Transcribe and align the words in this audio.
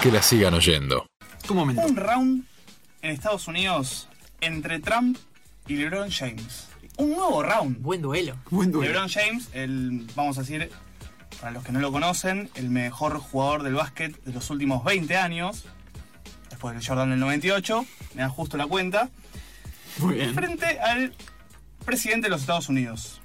que 0.00 0.10
la 0.10 0.22
sigan 0.22 0.54
oyendo. 0.54 1.06
Un 1.50 1.56
momento. 1.56 1.82
Un 1.82 1.96
round 1.96 2.44
en 3.02 3.10
Estados 3.10 3.46
Unidos 3.48 4.08
entre 4.40 4.80
Trump 4.80 5.18
y 5.66 5.76
LeBron 5.76 6.10
James. 6.10 6.68
Un 6.96 7.10
nuevo 7.10 7.42
round. 7.42 7.82
Buen 7.82 8.00
duelo. 8.00 8.36
Buen 8.50 8.72
duelo. 8.72 8.90
LeBron 8.90 9.10
James, 9.10 9.48
el, 9.52 10.06
vamos 10.14 10.38
a 10.38 10.40
decir, 10.40 10.70
para 11.38 11.52
los 11.52 11.64
que 11.64 11.72
no 11.72 11.80
lo 11.80 11.92
conocen, 11.92 12.48
el 12.54 12.70
mejor 12.70 13.18
jugador 13.18 13.62
del 13.62 13.74
básquet 13.74 14.22
de 14.24 14.32
los 14.32 14.48
últimos 14.48 14.84
20 14.84 15.16
años. 15.18 15.64
Después 16.48 16.74
del 16.74 16.86
Jordan 16.86 17.10
del 17.10 17.20
98, 17.20 17.84
me 18.14 18.22
da 18.22 18.30
justo 18.30 18.56
la 18.56 18.66
cuenta. 18.66 19.10
Muy 19.98 20.14
bien. 20.14 20.34
Frente 20.34 20.80
al 20.80 21.14
presidente 21.84 22.26
de 22.26 22.30
los 22.30 22.40
Estados 22.40 22.70
Unidos. 22.70 23.20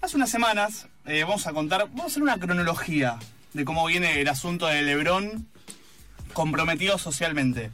Hace 0.00 0.16
unas 0.16 0.30
semanas 0.30 0.88
eh, 1.04 1.24
vamos 1.24 1.46
a 1.46 1.52
contar, 1.52 1.88
vamos 1.88 2.04
a 2.04 2.06
hacer 2.06 2.22
una 2.22 2.38
cronología 2.38 3.18
de 3.52 3.64
cómo 3.66 3.84
viene 3.84 4.20
el 4.20 4.28
asunto 4.28 4.66
de 4.66 4.80
LeBron 4.80 5.48
comprometido 6.34 6.98
socialmente. 6.98 7.70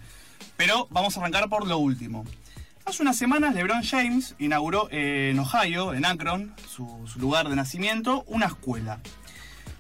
Pero 0.57 0.87
vamos 0.91 1.17
a 1.17 1.21
arrancar 1.21 1.49
por 1.49 1.67
lo 1.67 1.79
último. 1.79 2.25
Hace 2.85 3.03
unas 3.03 3.19
semanas 3.19 3.55
LeBron 3.55 3.83
James 3.83 4.35
inauguró 4.39 4.89
eh, 4.91 5.31
en 5.33 5.39
Ohio, 5.39 5.95
en 5.95 6.05
Akron, 6.05 6.55
su, 6.69 7.09
su 7.13 7.19
lugar 7.19 7.49
de 7.49 7.57
nacimiento, 7.57 8.25
una 8.27 8.47
escuela. 8.47 9.01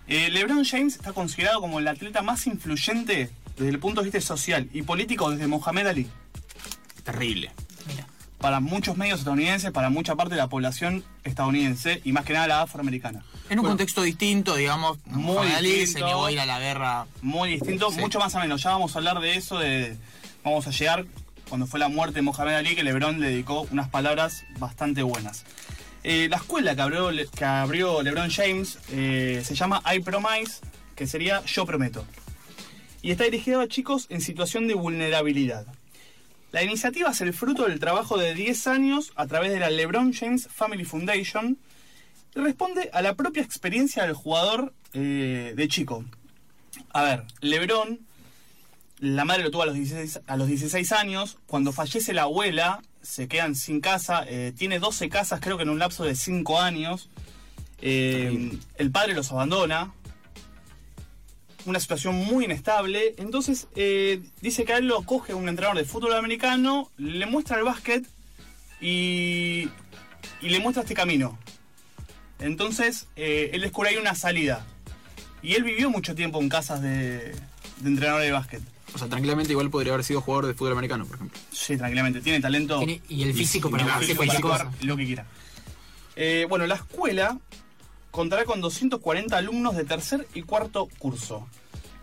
Eh, 0.07 0.29
LeBron 0.31 0.65
James 0.65 0.97
está 0.97 1.13
considerado 1.13 1.61
como 1.61 1.79
el 1.79 1.89
atleta 1.89 2.23
más 2.23 2.47
influyente 2.47 3.31
desde 3.57 3.69
el 3.69 3.79
punto 3.79 4.01
de 4.01 4.11
vista 4.11 4.21
social 4.21 4.69
y 4.73 4.83
político 4.83 5.31
desde 5.31 5.47
Mohamed 5.47 5.87
Ali. 5.87 6.11
Terrible. 7.05 7.53
Para 8.41 8.61
muchos 8.61 8.97
medios 8.97 9.19
estadounidenses, 9.19 9.71
para 9.71 9.91
mucha 9.91 10.15
parte 10.17 10.35
de 10.35 10.41
la 10.41 10.49
población 10.49 11.05
estadounidense 11.25 12.01
y 12.05 12.13
más 12.13 12.25
que 12.25 12.33
nada 12.33 12.47
la 12.47 12.63
afroamericana. 12.63 13.23
En 13.51 13.59
un 13.59 13.63
Bueno. 13.65 13.71
contexto 13.73 14.03
distinto, 14.03 14.57
digamos, 14.57 14.99
Muy 15.07 15.47
distinto. 15.63 16.25
a 16.25 16.33
ir 16.33 16.41
a 16.41 16.47
la 16.47 16.59
guerra. 16.59 17.07
Muy 17.21 17.51
distinto, 17.51 17.91
Sí. 17.91 18.01
mucho 18.01 18.19
más 18.19 18.35
o 18.35 18.39
menos. 18.41 18.63
Ya 18.63 18.71
vamos 18.71 18.95
a 18.95 18.99
hablar 18.99 19.21
de 19.21 19.37
eso, 19.37 19.59
de 19.59 19.97
vamos 20.43 20.67
a 20.67 20.71
llegar 20.71 21.05
cuando 21.51 21.67
fue 21.67 21.79
la 21.81 21.89
muerte 21.89 22.15
de 22.17 22.23
Mohamed 22.23 22.55
Ali, 22.55 22.75
que 22.75 22.83
LeBron 22.83 23.21
le 23.21 23.29
dedicó 23.29 23.67
unas 23.73 23.89
palabras 23.89 24.45
bastante 24.59 25.03
buenas. 25.03 25.45
Eh, 26.03 26.29
la 26.31 26.37
escuela 26.39 26.75
que 26.75 26.81
abrió, 26.81 27.11
que 27.37 27.45
abrió 27.45 28.03
LeBron 28.03 28.31
James 28.31 28.79
eh, 28.91 29.43
se 29.45 29.55
llama 29.55 29.83
I 29.95 30.01
Promise, 30.01 30.61
que 30.97 31.07
sería 31.07 31.45
Yo 31.45 31.67
Prometo. 31.67 32.07
Y 33.03 33.11
está 33.11 33.25
dirigido 33.25 33.61
a 33.61 33.69
chicos 33.69 34.07
en 34.09 34.23
situación 34.23 34.67
de 34.67 34.73
vulnerabilidad. 34.75 35.67
La 36.53 36.65
iniciativa 36.65 37.11
es 37.11 37.21
el 37.21 37.33
fruto 37.33 37.67
del 37.67 37.79
trabajo 37.79 38.19
de 38.19 38.35
10 38.35 38.67
años 38.67 39.13
a 39.15 39.27
través 39.27 39.53
de 39.53 39.61
la 39.61 39.71
LeBron 39.71 40.13
James 40.13 40.49
Family 40.51 40.85
Foundation 40.85 41.59
y 42.35 42.41
responde 42.41 42.91
a 42.93 43.03
la 43.03 43.15
propia 43.15 43.43
experiencia 43.43 44.03
del 44.03 44.15
jugador 44.15 44.75
eh, 44.93 45.53
de 45.57 45.69
chico. 45.69 46.05
A 46.93 47.03
ver, 47.03 47.25
LeBron, 47.41 48.01
la 48.99 49.25
madre 49.25 49.45
lo 49.45 49.51
tuvo 49.51 49.63
a 49.63 49.67
los 49.67 49.77
16, 49.77 50.21
a 50.27 50.37
los 50.37 50.49
16 50.49 50.93
años. 50.93 51.39
Cuando 51.47 51.73
fallece 51.73 52.13
la 52.13 52.23
abuela, 52.23 52.83
se 53.01 53.29
quedan 53.29 53.55
sin 53.55 53.81
casa. 53.81 54.25
eh, 54.27 54.53
tiene 54.57 54.81
12 54.81 55.09
casas, 55.09 55.41
creo 55.41 55.57
que 55.57 55.63
en 55.63 55.71
un 55.71 55.79
lapso 55.79 56.05
de 56.05 56.17
5 56.17 56.61
años. 56.61 57.09
Eh, 57.81 58.59
el 58.77 58.91
padre 58.91 59.15
los 59.15 59.31
abandona. 59.31 59.93
Una 61.67 61.79
situación 61.81 62.15
muy 62.17 62.47
inestable. 62.47 63.15
Entonces, 63.19 63.69
eh, 63.77 64.23
dice 64.41 64.65
que 64.65 64.73
a 64.73 64.79
él 64.79 64.87
lo 64.87 65.03
coge 65.03 65.35
un 65.35 65.49
entrenador 65.49 65.77
de 65.79 65.85
fútbol 65.85 66.15
americano, 66.15 66.91
le 66.97 67.27
muestra 67.27 67.59
el 67.59 67.65
básquet 67.65 68.07
y, 68.81 69.69
y 70.41 70.49
le 70.49 70.59
muestra 70.61 70.83
este 70.83 70.95
camino. 70.95 71.39
Entonces, 72.39 73.09
eh, 73.17 73.51
él 73.53 73.61
descubre 73.61 73.91
ahí 73.91 73.97
una 73.97 74.15
salida. 74.15 74.65
Y 75.43 75.55
él 75.55 75.65
vivió 75.65 75.91
mucho 75.91 76.15
tiempo 76.15 76.41
en 76.41 76.49
casas 76.49 76.81
de, 76.83 77.19
de 77.33 77.35
entrenador 77.89 78.23
de 78.23 78.31
básquet. 78.33 78.63
O 78.95 78.99
sea, 78.99 79.09
tranquilamente 79.09 79.53
igual 79.53 79.71
podría 79.71 79.93
haber 79.93 80.05
sido 80.05 80.21
jugador 80.21 80.47
de 80.47 80.55
fútbol 80.55 80.73
americano, 80.73 81.05
por 81.07 81.17
ejemplo. 81.17 81.39
Sí, 81.53 81.77
tranquilamente. 81.77 82.21
Tiene 82.21 82.41
talento. 82.41 82.79
Tiene- 82.79 83.01
y 83.09 83.23
el 83.23 83.35
físico 83.35 83.69
y- 83.69 83.73
para 83.73 83.85
y- 84.03 84.15
cualquier 84.15 84.41
cosa. 84.41 84.71
lo 84.83 84.97
que 84.97 85.05
quiera. 85.07 85.27
Eh, 86.17 86.47
bueno, 86.49 86.67
la 86.67 86.75
escuela 86.75 87.39
contará 88.11 88.45
con 88.45 88.61
240 88.61 89.37
alumnos 89.37 89.77
de 89.77 89.85
tercer 89.85 90.27
y 90.35 90.43
cuarto 90.43 90.89
curso. 90.99 91.47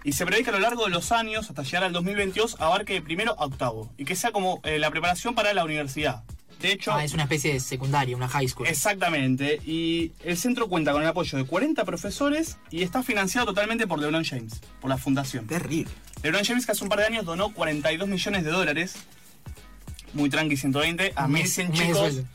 Y 0.04 0.14
se 0.14 0.26
prevé 0.26 0.44
que 0.44 0.50
a 0.52 0.54
lo 0.54 0.60
largo 0.60 0.86
de 0.86 0.90
los 0.92 1.12
años, 1.12 1.50
hasta 1.50 1.64
llegar 1.64 1.84
al 1.84 1.92
2022, 1.94 2.56
abarque 2.60 2.94
de 2.94 3.02
primero 3.02 3.36
a 3.40 3.46
octavo. 3.46 3.90
Y 3.98 4.06
que 4.06 4.16
sea 4.16 4.32
como 4.32 4.62
eh, 4.64 4.80
la 4.80 4.90
preparación 4.90 5.36
para 5.36 5.54
la 5.54 5.66
universidad. 5.66 6.24
De 6.62 6.72
hecho, 6.72 6.92
Ah, 6.94 7.04
es 7.04 7.14
una 7.14 7.24
especie 7.24 7.54
de 7.54 7.60
secundaria, 7.60 8.16
una 8.16 8.28
high 8.30 8.48
school. 8.48 8.68
exactamente. 8.68 9.60
Y 9.66 10.14
el 10.24 10.38
centro 10.38 10.68
cuenta 10.70 10.92
con 10.94 11.02
el 11.04 11.08
apoyo 11.08 11.38
de 11.38 11.44
40 11.44 11.84
profesores 11.86 12.58
y 12.72 12.84
está 12.84 13.04
financiado 13.04 13.48
totalmente 13.48 13.86
por 13.86 14.00
LeBron 14.00 14.24
James, 14.24 14.62
por 14.82 14.90
la 14.90 14.98
fundación. 14.98 15.46
Terrible. 15.46 15.92
LeBron 16.24 16.44
James, 16.46 16.66
que 16.66 16.72
hace 16.72 16.84
un 16.84 16.90
par 16.90 17.00
de 17.00 17.06
años 17.06 17.26
donó 17.26 17.54
42 17.54 18.08
millones 18.08 18.44
de 18.46 18.50
dólares. 18.52 18.96
Muy 20.14 20.30
tranqui, 20.30 20.56
120 20.58 21.14
a 21.16 21.26
Un 21.26 21.32
mes- 21.34 21.44
1100 21.58 21.68
un 21.68 21.72
mes 21.74 21.80
de 21.80 21.86
chicos. 21.86 22.00
sueldo. 22.14 22.30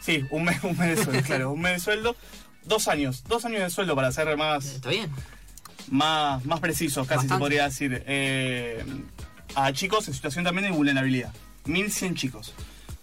Sí, 0.00 0.24
un 0.30 0.44
mes, 0.44 0.64
un 0.64 0.78
mes 0.78 0.96
de 0.96 1.04
sueldo, 1.04 1.22
claro, 1.22 1.52
un 1.52 1.60
mes 1.60 1.72
de 1.74 1.78
sueldo. 1.80 2.16
Dos 2.64 2.88
años, 2.88 3.24
dos 3.28 3.44
años 3.44 3.60
de 3.62 3.70
sueldo 3.70 3.94
para 3.94 4.12
ser 4.12 4.36
más, 4.36 4.66
Está 4.66 4.90
bien. 4.90 5.10
más, 5.90 6.44
más 6.44 6.60
precisos, 6.60 7.06
casi 7.06 7.28
se 7.28 7.36
podría 7.38 7.64
decir. 7.64 8.02
Eh, 8.06 8.84
a 9.54 9.72
chicos 9.72 10.06
en 10.08 10.14
situación 10.14 10.44
también 10.44 10.70
de 10.70 10.76
vulnerabilidad. 10.76 11.32
1100 11.64 12.14
chicos. 12.14 12.54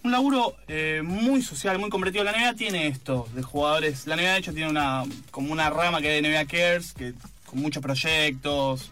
Un 0.04 0.12
laburo 0.12 0.56
eh, 0.68 1.02
muy 1.04 1.42
social, 1.42 1.80
muy 1.80 1.90
comprometido. 1.90 2.24
La 2.24 2.32
NBA 2.32 2.54
tiene 2.54 2.88
esto 2.88 3.28
de 3.34 3.42
jugadores. 3.42 4.06
La 4.06 4.16
NBA 4.16 4.34
de 4.34 4.38
hecho 4.38 4.54
tiene 4.54 4.70
una 4.70 5.04
como 5.32 5.52
una 5.52 5.70
rama 5.72 6.00
que 6.00 6.16
es 6.16 6.22
de 6.24 6.30
NBA 6.30 6.46
Cares, 6.46 6.94
que 6.94 7.14
con 7.46 7.60
muchos 7.60 7.82
proyectos. 7.82 8.92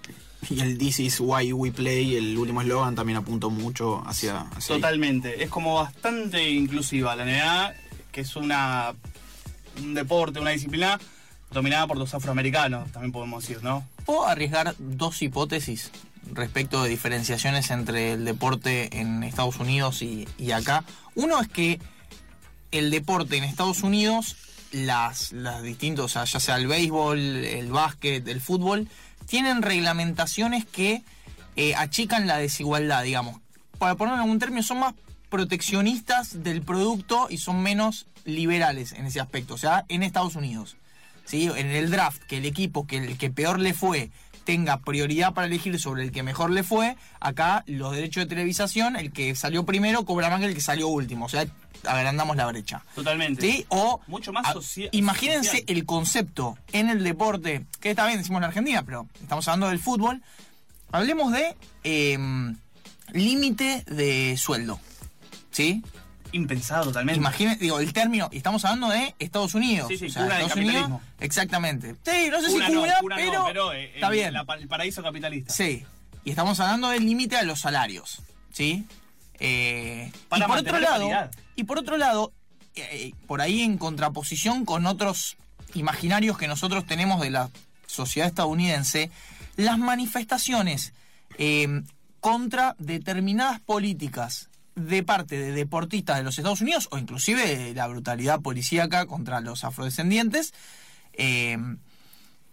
Y 0.49 0.59
el 0.59 0.77
This 0.77 0.99
is 0.99 1.19
why 1.19 1.53
we 1.53 1.71
play, 1.71 2.15
el 2.15 2.37
último 2.37 2.61
eslogan, 2.61 2.95
también 2.95 3.17
apuntó 3.17 3.49
mucho 3.49 4.03
hacia, 4.07 4.41
hacia 4.41 4.75
ahí. 4.75 4.81
Totalmente. 4.81 5.43
Es 5.43 5.49
como 5.49 5.75
bastante 5.75 6.49
inclusiva 6.49 7.15
la 7.15 7.25
NBA, 7.25 7.73
que 8.11 8.21
es 8.21 8.35
una 8.35 8.93
un 9.81 9.93
deporte, 9.93 10.39
una 10.39 10.51
disciplina 10.51 10.99
dominada 11.51 11.87
por 11.87 11.97
los 11.97 12.13
afroamericanos, 12.13 12.91
también 12.91 13.11
podemos 13.11 13.43
decir, 13.43 13.63
¿no? 13.63 13.87
¿Puedo 14.05 14.25
arriesgar 14.25 14.75
dos 14.79 15.21
hipótesis 15.21 15.91
respecto 16.31 16.83
de 16.83 16.89
diferenciaciones 16.89 17.69
entre 17.69 18.13
el 18.13 18.25
deporte 18.25 18.99
en 18.99 19.23
Estados 19.23 19.57
Unidos 19.59 20.01
y, 20.01 20.27
y 20.37 20.51
acá? 20.51 20.83
Uno 21.15 21.39
es 21.39 21.47
que 21.47 21.79
el 22.71 22.89
deporte 22.89 23.37
en 23.37 23.43
Estados 23.43 23.83
Unidos, 23.83 24.35
las, 24.71 25.31
las 25.31 25.61
distintos, 25.61 26.13
ya 26.15 26.25
sea 26.25 26.55
el 26.55 26.67
béisbol, 26.67 27.19
el 27.19 27.71
básquet, 27.71 28.27
el 28.27 28.41
fútbol, 28.41 28.87
tienen 29.27 29.61
reglamentaciones 29.61 30.65
que 30.65 31.03
eh, 31.55 31.75
achican 31.75 32.25
la 32.25 32.37
desigualdad, 32.37 33.03
digamos. 33.03 33.39
Para 33.77 33.95
ponerlo 33.95 34.17
en 34.17 34.23
algún 34.23 34.39
término, 34.39 34.63
son 34.63 34.79
más 34.79 34.95
proteccionistas 35.29 36.43
del 36.43 36.61
producto 36.63 37.27
y 37.29 37.37
son 37.37 37.61
menos 37.61 38.07
liberales 38.25 38.91
en 38.93 39.05
ese 39.05 39.19
aspecto, 39.19 39.53
o 39.55 39.57
sea, 39.57 39.85
en 39.89 40.03
Estados 40.03 40.35
Unidos. 40.35 40.75
¿sí? 41.25 41.49
En 41.55 41.67
el 41.67 41.89
draft, 41.89 42.21
que 42.23 42.37
el 42.37 42.45
equipo 42.45 42.85
que 42.87 42.97
el 42.97 43.17
que 43.17 43.29
peor 43.29 43.59
le 43.59 43.73
fue 43.73 44.09
tenga 44.43 44.77
prioridad 44.81 45.33
para 45.33 45.47
elegir 45.47 45.79
sobre 45.79 46.03
el 46.03 46.11
que 46.11 46.21
mejor 46.21 46.51
le 46.51 46.63
fue, 46.63 46.97
acá 47.21 47.63
los 47.65 47.93
derechos 47.95 48.23
de 48.23 48.27
televisación, 48.29 48.97
el 48.97 49.13
que 49.13 49.35
salió 49.35 49.63
primero 49.65 50.03
cobra 50.03 50.29
más 50.29 50.41
que 50.41 50.47
el 50.47 50.53
que 50.53 50.59
salió 50.59 50.89
último, 50.89 51.25
o 51.27 51.29
sea, 51.29 51.45
agrandamos 51.85 52.35
la 52.35 52.45
brecha. 52.47 52.83
Totalmente. 52.93 53.41
¿Sí? 53.49 53.65
O 53.69 54.01
Mucho 54.07 54.33
más 54.33 54.45
a- 54.47 54.53
socia- 54.53 54.89
imagínense 54.91 55.47
social. 55.59 55.63
el 55.67 55.85
concepto 55.85 56.57
en 56.73 56.89
el 56.89 57.05
deporte, 57.05 57.65
que 57.79 57.91
está 57.91 58.05
bien, 58.05 58.17
decimos 58.19 58.39
en 58.41 58.43
Argentina, 58.45 58.83
pero 58.83 59.07
estamos 59.21 59.47
hablando 59.47 59.69
del 59.69 59.79
fútbol. 59.79 60.21
Hablemos 60.91 61.31
de 61.31 61.55
em, 61.85 62.57
límite 63.13 63.83
de 63.87 64.35
sueldo. 64.37 64.77
¿Sí? 65.51 65.83
Impensado 66.33 66.85
totalmente. 66.85 67.17
Imaginen, 67.19 67.57
digo, 67.59 67.79
el 67.79 67.93
término, 67.93 68.27
estamos 68.33 68.65
hablando 68.65 68.89
de 68.89 69.15
Estados 69.19 69.53
Unidos. 69.55 69.87
Sí, 69.87 69.97
sí, 69.97 70.05
o 70.07 70.09
sea, 70.09 70.23
del 70.23 70.31
Estados 70.33 70.55
Unidos, 70.57 71.01
exactamente. 71.19 71.95
Sí, 72.03 72.27
no 72.29 72.41
sé 72.41 72.49
si 72.49 72.57
no, 72.57 72.65
cuna 72.67 72.99
no, 73.01 73.15
pero, 73.15 73.43
pero, 73.45 73.73
eh, 73.73 73.91
está 73.95 74.07
el- 74.07 74.13
bien. 74.13 74.33
la 74.33 74.45
el 74.59 74.67
paraíso 74.67 75.01
capitalista. 75.01 75.53
Sí, 75.53 75.85
y 76.25 76.29
estamos 76.29 76.59
hablando 76.59 76.89
del 76.89 77.05
límite 77.05 77.37
a 77.37 77.43
los 77.43 77.59
salarios, 77.61 78.21
¿sí? 78.51 78.85
Eh, 79.39 80.11
Para 80.29 80.45
y 80.45 80.47
por 80.47 80.57
otro 80.57 80.79
lado, 80.79 81.01
paridad. 81.09 81.31
y 81.55 81.63
por 81.63 81.77
otro 81.79 81.97
lado, 81.97 82.33
eh, 82.75 83.13
por 83.27 83.41
ahí 83.41 83.61
en 83.61 83.77
contraposición 83.77 84.65
con 84.65 84.85
otros 84.85 85.37
imaginarios 85.75 86.37
que 86.37 86.47
nosotros 86.47 86.85
tenemos 86.85 87.21
de 87.21 87.29
la 87.29 87.49
sociedad 87.85 88.27
estadounidense, 88.27 89.11
las 89.55 89.77
manifestaciones 89.77 90.93
eh, 91.37 91.83
contra 92.19 92.75
determinadas 92.79 93.59
políticas 93.59 94.49
de 94.75 95.03
parte 95.03 95.37
de 95.37 95.51
deportistas 95.51 96.17
de 96.17 96.23
los 96.23 96.37
Estados 96.37 96.61
Unidos 96.61 96.87
o 96.91 96.97
inclusive 96.97 97.73
la 97.75 97.87
brutalidad 97.87 98.41
policíaca 98.41 99.05
contra 99.05 99.39
los 99.41 99.63
afrodescendientes 99.63 100.53
eh, 101.13 101.57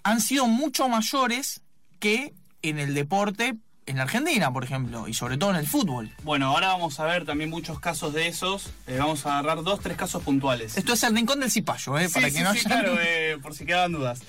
han 0.02 0.20
sido 0.20 0.46
mucho 0.46 0.88
mayores 0.88 1.62
que 1.98 2.32
en 2.62 2.78
el 2.78 2.94
deporte 2.94 3.56
en 3.86 3.96
la 3.96 4.04
Argentina, 4.04 4.52
por 4.52 4.62
ejemplo, 4.62 5.08
y 5.08 5.14
sobre 5.14 5.36
todo 5.36 5.50
en 5.50 5.56
el 5.56 5.66
fútbol. 5.66 6.10
Bueno, 6.22 6.48
ahora 6.48 6.68
vamos 6.68 7.00
a 7.00 7.04
ver 7.06 7.24
también 7.24 7.50
muchos 7.50 7.80
casos 7.80 8.12
de 8.12 8.28
esos. 8.28 8.70
Eh, 8.86 8.98
vamos 8.98 9.26
a 9.26 9.38
agarrar 9.38 9.64
dos, 9.64 9.80
tres 9.80 9.96
casos 9.96 10.22
puntuales. 10.22 10.76
Esto 10.76 10.92
es 10.92 11.02
el 11.02 11.14
rincón 11.14 11.40
del 11.40 11.50
cipayo, 11.50 11.98
¿eh? 11.98 12.06
Sí, 12.06 12.14
para 12.14 12.30
sí, 12.30 12.36
que 12.36 12.42
no 12.42 12.52
sí, 12.54 12.60
claro, 12.60 12.96
eh, 13.00 13.38
por 13.42 13.54
si 13.54 13.66
quedaban 13.66 13.92
dudas. 13.92 14.20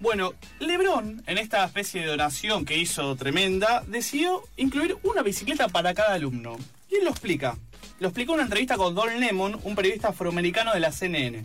Bueno, 0.00 0.32
LeBron, 0.60 1.22
en 1.26 1.38
esta 1.38 1.64
especie 1.64 2.00
de 2.00 2.06
donación 2.06 2.64
que 2.64 2.78
hizo 2.78 3.14
tremenda, 3.16 3.82
decidió 3.86 4.44
incluir 4.56 4.96
una 5.02 5.22
bicicleta 5.22 5.68
para 5.68 5.92
cada 5.92 6.14
alumno. 6.14 6.56
Él 6.90 7.04
lo 7.04 7.10
explica. 7.10 7.56
Lo 8.00 8.08
explicó 8.08 8.32
en 8.32 8.36
una 8.36 8.44
entrevista 8.44 8.76
con 8.76 8.94
Don 8.94 9.20
Lemon, 9.20 9.60
un 9.62 9.74
periodista 9.74 10.08
afroamericano 10.08 10.72
de 10.72 10.80
la 10.80 10.92
CNN. 10.92 11.44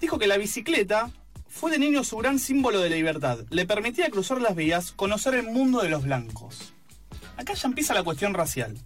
Dijo 0.00 0.18
que 0.18 0.26
la 0.26 0.36
bicicleta 0.36 1.10
fue 1.48 1.70
de 1.70 1.78
niño 1.78 2.04
su 2.04 2.16
gran 2.16 2.38
símbolo 2.38 2.80
de 2.80 2.90
libertad. 2.90 3.38
Le 3.50 3.64
permitía 3.64 4.10
cruzar 4.10 4.40
las 4.40 4.56
vías, 4.56 4.92
conocer 4.92 5.34
el 5.34 5.44
mundo 5.44 5.80
de 5.82 5.88
los 5.88 6.04
blancos. 6.04 6.72
Acá 7.36 7.54
ya 7.54 7.68
empieza 7.68 7.94
la 7.94 8.02
cuestión 8.02 8.34
racial. 8.34 8.76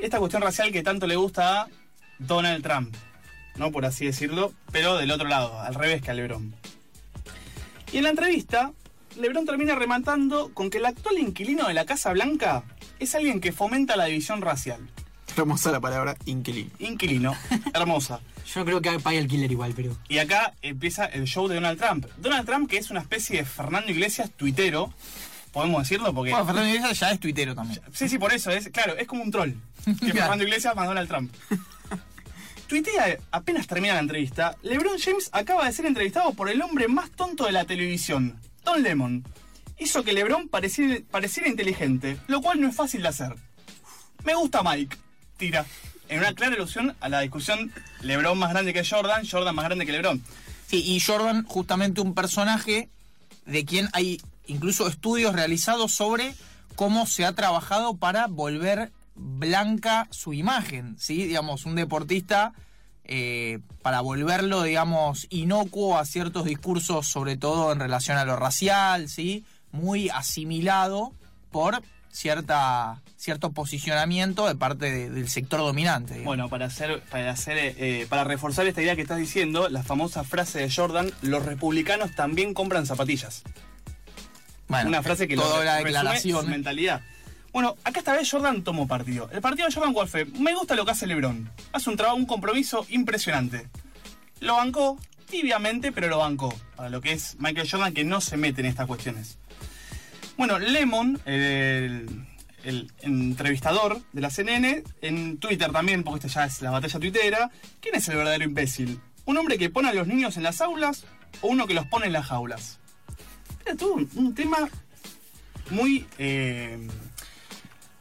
Esta 0.00 0.18
cuestión 0.18 0.42
racial 0.42 0.72
que 0.72 0.82
tanto 0.82 1.06
le 1.06 1.16
gusta 1.16 1.62
a 1.62 1.68
Donald 2.18 2.62
Trump, 2.62 2.94
¿no? 3.56 3.70
Por 3.70 3.84
así 3.84 4.04
decirlo, 4.06 4.52
pero 4.72 4.96
del 4.96 5.10
otro 5.10 5.28
lado, 5.28 5.60
al 5.60 5.74
revés 5.74 6.02
que 6.02 6.10
a 6.10 6.14
LeBron. 6.14 6.54
Y 7.92 7.98
en 7.98 8.04
la 8.04 8.10
entrevista, 8.10 8.72
LeBron 9.16 9.46
termina 9.46 9.74
rematando 9.74 10.52
con 10.54 10.70
que 10.70 10.78
el 10.78 10.86
actual 10.86 11.18
inquilino 11.18 11.66
de 11.68 11.74
la 11.74 11.86
Casa 11.86 12.12
Blanca 12.12 12.64
es 13.00 13.14
alguien 13.14 13.40
que 13.40 13.50
fomenta 13.50 13.96
la 13.96 14.04
división 14.04 14.40
racial. 14.40 14.80
Hermosa 15.36 15.72
la 15.72 15.80
palabra 15.80 16.16
inquilino. 16.26 16.70
Inquilino, 16.78 17.34
hermosa. 17.74 18.20
Yo 18.54 18.64
creo 18.64 18.80
que 18.80 18.98
paga 18.98 19.18
el 19.18 19.28
killer 19.28 19.50
igual, 19.50 19.72
pero. 19.74 19.96
Y 20.08 20.18
acá 20.18 20.54
empieza 20.62 21.06
el 21.06 21.24
show 21.24 21.48
de 21.48 21.54
Donald 21.56 21.78
Trump. 21.78 22.06
Donald 22.18 22.46
Trump, 22.46 22.68
que 22.68 22.78
es 22.78 22.90
una 22.90 23.00
especie 23.00 23.38
de 23.38 23.44
Fernando 23.44 23.90
Iglesias 23.90 24.30
tuitero, 24.36 24.92
podemos 25.52 25.82
decirlo, 25.82 26.12
porque. 26.12 26.32
Bueno, 26.32 26.46
Fernando 26.46 26.68
Iglesias 26.68 27.00
ya 27.00 27.10
es 27.12 27.20
tuitero 27.20 27.54
también. 27.54 27.80
Sí, 27.92 28.08
sí, 28.08 28.18
por 28.18 28.32
eso, 28.32 28.50
es, 28.50 28.68
claro, 28.70 28.96
es 28.96 29.06
como 29.06 29.22
un 29.22 29.30
troll. 29.30 29.52
Que 29.84 30.12
Fernando 30.12 30.44
Iglesias 30.44 30.74
más 30.74 30.86
Donald 30.86 31.08
Trump. 31.08 31.32
Tuitea 32.66 33.18
apenas 33.32 33.66
termina 33.66 33.94
la 33.94 34.00
entrevista. 34.00 34.56
LeBron 34.62 34.96
James 34.96 35.28
acaba 35.32 35.66
de 35.66 35.72
ser 35.72 35.86
entrevistado 35.86 36.32
por 36.34 36.48
el 36.48 36.62
hombre 36.62 36.86
más 36.86 37.10
tonto 37.10 37.46
de 37.46 37.52
la 37.52 37.64
televisión, 37.64 38.38
Don 38.64 38.80
Lemon. 38.84 39.24
Hizo 39.80 40.04
que 40.04 40.12
LeBron 40.12 40.48
pareciera, 40.48 41.48
inteligente, 41.48 42.18
lo 42.28 42.40
cual 42.40 42.60
no 42.60 42.68
es 42.68 42.76
fácil 42.76 43.02
de 43.02 43.08
hacer. 43.08 43.34
Me 44.24 44.34
gusta 44.34 44.62
Mike, 44.62 44.96
tira. 45.38 45.66
En 46.08 46.18
una 46.18 46.34
clara 46.34 46.54
alusión 46.54 46.94
a 47.00 47.08
la 47.08 47.20
discusión 47.20 47.72
LeBron 48.02 48.38
más 48.38 48.50
grande 48.50 48.72
que 48.72 48.84
Jordan, 48.84 49.26
Jordan 49.28 49.54
más 49.54 49.64
grande 49.64 49.86
que 49.86 49.92
LeBron. 49.92 50.22
Sí, 50.68 50.82
y 50.84 51.00
Jordan, 51.00 51.44
justamente 51.44 52.00
un 52.00 52.14
personaje 52.14 52.88
de 53.46 53.64
quien 53.64 53.88
hay 53.92 54.20
incluso 54.46 54.86
estudios 54.86 55.34
realizados 55.34 55.92
sobre 55.92 56.34
cómo 56.76 57.06
se 57.06 57.24
ha 57.24 57.32
trabajado 57.32 57.96
para 57.96 58.26
volver 58.26 58.92
blanca 59.14 60.08
su 60.10 60.32
imagen, 60.32 60.96
¿sí? 60.98 61.24
Digamos, 61.24 61.64
un 61.64 61.74
deportista 61.74 62.52
eh, 63.04 63.60
para 63.82 64.00
volverlo, 64.02 64.62
digamos, 64.62 65.26
inocuo 65.30 65.98
a 65.98 66.04
ciertos 66.04 66.44
discursos, 66.44 67.06
sobre 67.06 67.36
todo 67.36 67.72
en 67.72 67.80
relación 67.80 68.18
a 68.18 68.24
lo 68.24 68.36
racial, 68.36 69.08
¿sí? 69.08 69.44
Muy 69.72 70.08
asimilado 70.10 71.12
por 71.50 71.82
cierta 72.12 73.00
cierto 73.16 73.52
posicionamiento 73.52 74.48
de 74.48 74.54
parte 74.56 74.90
de- 74.90 75.10
del 75.10 75.28
sector 75.28 75.60
dominante. 75.60 76.14
digamos. 76.14 76.26
Bueno, 76.26 76.48
para 76.48 76.66
hacer, 76.66 77.02
para 77.10 77.30
hacer, 77.30 77.58
eh, 77.58 77.74
eh, 77.78 78.06
para 78.08 78.24
reforzar 78.24 78.66
esta 78.66 78.80
idea 78.82 78.96
que 78.96 79.02
estás 79.02 79.18
diciendo, 79.18 79.68
la 79.68 79.82
famosa 79.82 80.24
frase 80.24 80.58
de 80.58 80.70
Jordan, 80.72 81.10
los 81.22 81.44
republicanos 81.44 82.14
también 82.16 82.54
compran 82.54 82.86
zapatillas. 82.86 83.42
Bueno, 84.68 84.88
una 84.88 85.02
frase 85.02 85.26
que 85.28 85.36
toda 85.36 85.58
lo 85.58 85.64
la 85.64 85.76
declaración. 85.76 86.44
su 86.44 86.50
mentalidad. 86.50 87.02
Bueno, 87.52 87.76
acá 87.84 87.98
esta 87.98 88.12
vez 88.12 88.30
Jordan 88.30 88.62
tomó 88.62 88.86
partido. 88.86 89.28
El 89.32 89.40
partido 89.40 89.66
de 89.68 89.74
Jordan 89.74 89.94
fue? 90.08 90.24
Me 90.24 90.54
gusta 90.54 90.76
lo 90.76 90.84
que 90.84 90.92
hace 90.92 91.06
LeBron. 91.08 91.50
Hace 91.72 91.90
un 91.90 91.96
trabajo, 91.96 92.16
un 92.16 92.26
compromiso 92.26 92.86
impresionante. 92.90 93.68
Lo 94.38 94.54
bancó, 94.56 94.96
tibiamente, 95.28 95.90
pero 95.90 96.06
lo 96.08 96.18
bancó. 96.18 96.54
Para 96.76 96.88
lo 96.90 97.00
que 97.00 97.12
es 97.12 97.36
Michael 97.40 97.68
Jordan, 97.68 97.92
que 97.92 98.04
no 98.04 98.20
se 98.20 98.36
mete 98.36 98.60
en 98.60 98.68
estas 98.68 98.86
cuestiones. 98.86 99.36
Bueno, 100.40 100.58
Lemon, 100.58 101.20
el, 101.26 102.24
entrevistador 103.02 104.00
de 104.14 104.22
la 104.22 104.30
CNN, 104.30 104.84
en 105.02 105.36
Twitter 105.36 105.70
también, 105.70 106.02
porque 106.02 106.26
esta 106.26 106.40
ya 106.40 106.46
es 106.46 106.62
la 106.62 106.70
batalla 106.70 106.98
tuitera, 106.98 107.50
¿quién 107.78 107.94
es 107.96 108.08
el 108.08 108.16
verdadero 108.16 108.44
imbécil? 108.44 109.02
¿Un 109.26 109.36
hombre 109.36 109.58
que 109.58 109.68
pone 109.68 109.90
a 109.90 109.92
los 109.92 110.06
niños 110.06 110.38
en 110.38 110.44
las 110.44 110.62
aulas 110.62 111.04
o 111.42 111.48
uno 111.48 111.66
que 111.66 111.74
los 111.74 111.84
pone 111.88 112.06
en 112.06 112.14
las 112.14 112.24
jaulas? 112.24 112.80
Todo 113.78 113.96
un, 113.96 114.34
tema 114.34 114.66
muy, 115.68 116.06
eh, 116.16 116.88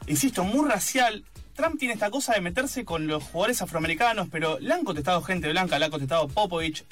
insisto, 0.07 0.45
muy 0.45 0.65
racial. 0.65 1.25
Trump 1.55 1.77
tiene 1.77 1.95
esta 1.95 2.09
cosa 2.09 2.35
de 2.35 2.39
meterse 2.39 2.85
con 2.85 3.05
los 3.05 3.21
jugadores 3.21 3.61
afroamericanos, 3.61 4.29
pero 4.31 4.59
le 4.59 4.73
han 4.73 4.85
contestado 4.85 5.21
gente 5.23 5.49
blanca, 5.49 5.77
le 5.77 5.87
ha 5.87 5.89
contestado 5.89 6.29
Popovich, 6.29 6.85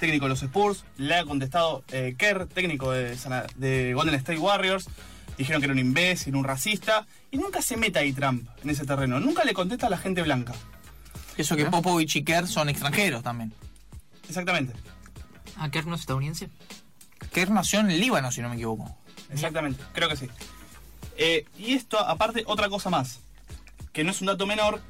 técnico 0.00 0.24
de 0.24 0.30
los 0.30 0.42
Spurs, 0.42 0.84
le 0.96 1.14
ha 1.14 1.24
contestado 1.24 1.84
eh, 1.92 2.16
Kerr, 2.18 2.46
técnico 2.46 2.90
de, 2.90 3.92
Golden 3.94 4.14
State 4.16 4.38
Warriors. 4.38 4.88
Dijeron 5.38 5.60
que 5.60 5.66
era 5.66 5.72
un 5.72 5.78
imbécil, 5.78 6.34
un 6.34 6.44
racista, 6.44 7.06
y 7.30 7.38
nunca 7.38 7.62
se 7.62 7.76
mete 7.76 7.98
ahí 7.98 8.12
Trump 8.12 8.48
en 8.62 8.70
ese 8.70 8.84
terreno. 8.84 9.20
Nunca 9.20 9.44
le 9.44 9.54
contesta 9.54 9.86
a 9.86 9.90
la 9.90 9.96
gente 9.96 10.22
blanca. 10.22 10.52
Eso 11.36 11.56
que 11.56 11.66
Popovich 11.66 12.16
y 12.16 12.24
Kerr 12.24 12.46
son 12.46 12.68
extranjeros 12.68 13.22
también. 13.22 13.52
Exactamente, 14.28 14.74
¿A 15.56 15.70
Kerr 15.70 15.86
no 15.86 15.94
es 15.94 16.02
estadounidense? 16.02 16.48
Kerr 17.32 17.50
nació 17.50 17.80
en 17.80 17.90
el 17.90 18.00
Líbano, 18.00 18.30
si 18.32 18.40
no 18.40 18.48
me 18.48 18.56
equivoco. 18.56 18.96
exactamente, 19.30 19.82
creo 19.92 20.08
que 20.08 20.16
sí. 20.16 20.28
Eh, 21.16 21.44
y 21.58 21.74
esto, 21.74 21.98
aparte, 21.98 22.44
otra 22.46 22.68
cosa 22.68 22.90
más, 22.90 23.20
que 23.92 24.04
no 24.04 24.10
es 24.10 24.20
un 24.20 24.28
dato 24.28 24.46
menor. 24.46 24.80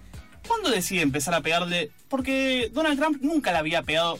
¿Cuándo 0.46 0.70
decide 0.70 1.02
empezar 1.02 1.34
a 1.34 1.40
pegarle? 1.40 1.90
Porque 2.08 2.70
Donald 2.72 2.98
Trump 2.98 3.18
nunca 3.22 3.52
le 3.52 3.58
había 3.58 3.82
pegado 3.82 4.18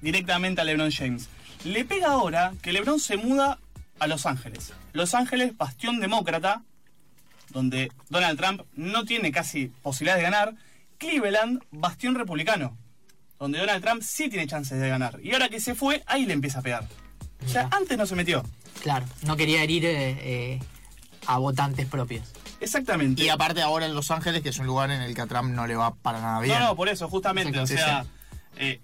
directamente 0.00 0.60
a 0.60 0.64
LeBron 0.64 0.90
James. 0.90 1.28
Le 1.64 1.84
pega 1.84 2.12
ahora 2.12 2.52
que 2.62 2.72
LeBron 2.72 3.00
se 3.00 3.16
muda 3.16 3.58
a 3.98 4.06
Los 4.06 4.26
Ángeles. 4.26 4.72
Los 4.92 5.14
Ángeles, 5.14 5.56
bastión 5.56 6.00
demócrata, 6.00 6.62
donde 7.50 7.90
Donald 8.08 8.38
Trump 8.38 8.62
no 8.74 9.04
tiene 9.04 9.32
casi 9.32 9.66
posibilidades 9.82 10.20
de 10.22 10.30
ganar. 10.30 10.54
Cleveland, 10.98 11.62
bastión 11.70 12.14
republicano, 12.14 12.76
donde 13.38 13.58
Donald 13.58 13.82
Trump 13.82 14.02
sí 14.02 14.28
tiene 14.28 14.46
chances 14.46 14.80
de 14.80 14.88
ganar. 14.88 15.18
Y 15.22 15.32
ahora 15.32 15.48
que 15.48 15.60
se 15.60 15.74
fue, 15.74 16.02
ahí 16.06 16.26
le 16.26 16.32
empieza 16.32 16.58
a 16.58 16.62
pegar. 16.62 16.86
O 17.44 17.48
sea, 17.48 17.68
antes 17.70 17.96
no 17.96 18.04
se 18.06 18.16
metió. 18.16 18.42
Claro, 18.82 19.06
no 19.24 19.36
quería 19.36 19.62
herir 19.62 19.84
eh, 19.84 20.10
eh, 20.20 20.60
a 21.26 21.38
votantes 21.38 21.86
propios. 21.86 22.24
Exactamente. 22.60 23.22
Y 23.22 23.28
aparte 23.28 23.62
ahora 23.62 23.86
en 23.86 23.94
Los 23.94 24.10
Ángeles, 24.10 24.42
que 24.42 24.48
es 24.48 24.58
un 24.58 24.66
lugar 24.66 24.90
en 24.90 25.02
el 25.02 25.14
que 25.14 25.20
a 25.20 25.26
Trump 25.26 25.50
no 25.54 25.66
le 25.66 25.76
va 25.76 25.94
para 25.94 26.20
nada 26.20 26.40
bien. 26.40 26.58
No, 26.58 26.66
no, 26.66 26.76
por 26.76 26.88
eso, 26.88 27.08
justamente. 27.08 27.58
O 27.60 27.66
Sí, 27.66 27.74
sí, 27.76 27.82
sea, 27.82 28.04
eh, 28.56 28.80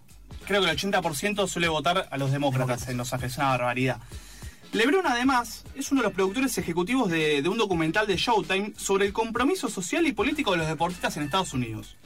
creo 0.47 0.63
que 0.63 0.71
el 0.71 0.77
80% 0.77 1.49
suele 1.49 1.69
votar 1.69 2.09
a 2.11 2.19
los 2.19 2.33
demócratas 2.33 2.89
en 2.89 2.97
Los 2.97 3.13
Ángeles. 3.13 3.33
Es 3.33 3.39
una 3.39 3.51
barbaridad. 3.51 3.99
LeBron, 4.73 5.07
además, 5.07 5.65
es 5.77 5.93
uno 5.93 6.01
de 6.01 6.09
los 6.09 6.15
productores 6.15 6.59
ejecutivos 6.59 7.09
de, 7.09 7.43
de 7.43 7.49
un 7.49 7.59
documental 7.59 8.07
de 8.07 8.17
Showtime 8.17 8.73
sobre 8.77 9.07
el 9.07 9.13
compromiso 9.13 9.69
social 9.69 10.07
y 10.07 10.13
político 10.13 10.53
de 10.53 10.59
los 10.59 10.67
deportistas 10.67 11.17
en 11.17 11.23
Estados 11.23 11.53
Unidos. 11.53 11.97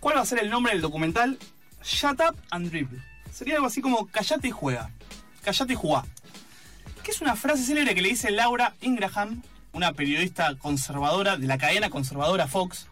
¿Cuál 0.00 0.16
va 0.16 0.20
a 0.20 0.26
ser 0.26 0.40
el 0.40 0.50
nombre 0.50 0.72
del 0.72 0.82
documental? 0.82 1.38
Shut 1.84 2.20
Up 2.20 2.36
and 2.50 2.70
Dribble. 2.70 3.00
Sería 3.32 3.54
algo 3.54 3.66
así 3.66 3.80
como 3.80 4.06
callate 4.06 4.48
y 4.48 4.50
juega. 4.50 4.90
Callate 5.42 5.72
y 5.72 5.76
jugá. 5.76 6.04
Que 7.02 7.10
es 7.10 7.20
una 7.20 7.36
frase 7.36 7.64
célebre 7.64 7.94
que 7.94 8.02
le 8.02 8.08
dice 8.08 8.30
Laura 8.30 8.74
Ingraham, 8.80 9.42
una 9.72 9.92
periodista 9.92 10.56
conservadora 10.56 11.36
de 11.36 11.46
la 11.46 11.58
cadena 11.58 11.88
conservadora 11.88 12.48
Fox, 12.48 12.86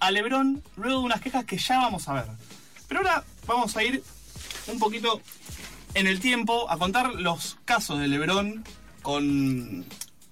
a 0.00 0.10
LeBron 0.10 0.62
luego 0.76 1.00
de 1.00 1.04
unas 1.06 1.20
quejas 1.20 1.44
que 1.44 1.58
ya 1.58 1.78
vamos 1.78 2.08
a 2.08 2.14
ver. 2.14 2.26
Pero 2.88 3.00
ahora 3.00 3.24
vamos 3.46 3.76
a 3.76 3.82
ir 3.82 4.02
un 4.68 4.78
poquito 4.78 5.20
en 5.94 6.06
el 6.06 6.20
tiempo 6.20 6.70
a 6.70 6.78
contar 6.78 7.14
los 7.14 7.58
casos 7.64 7.98
de 7.98 8.08
LeBron 8.08 8.64
con 9.02 9.84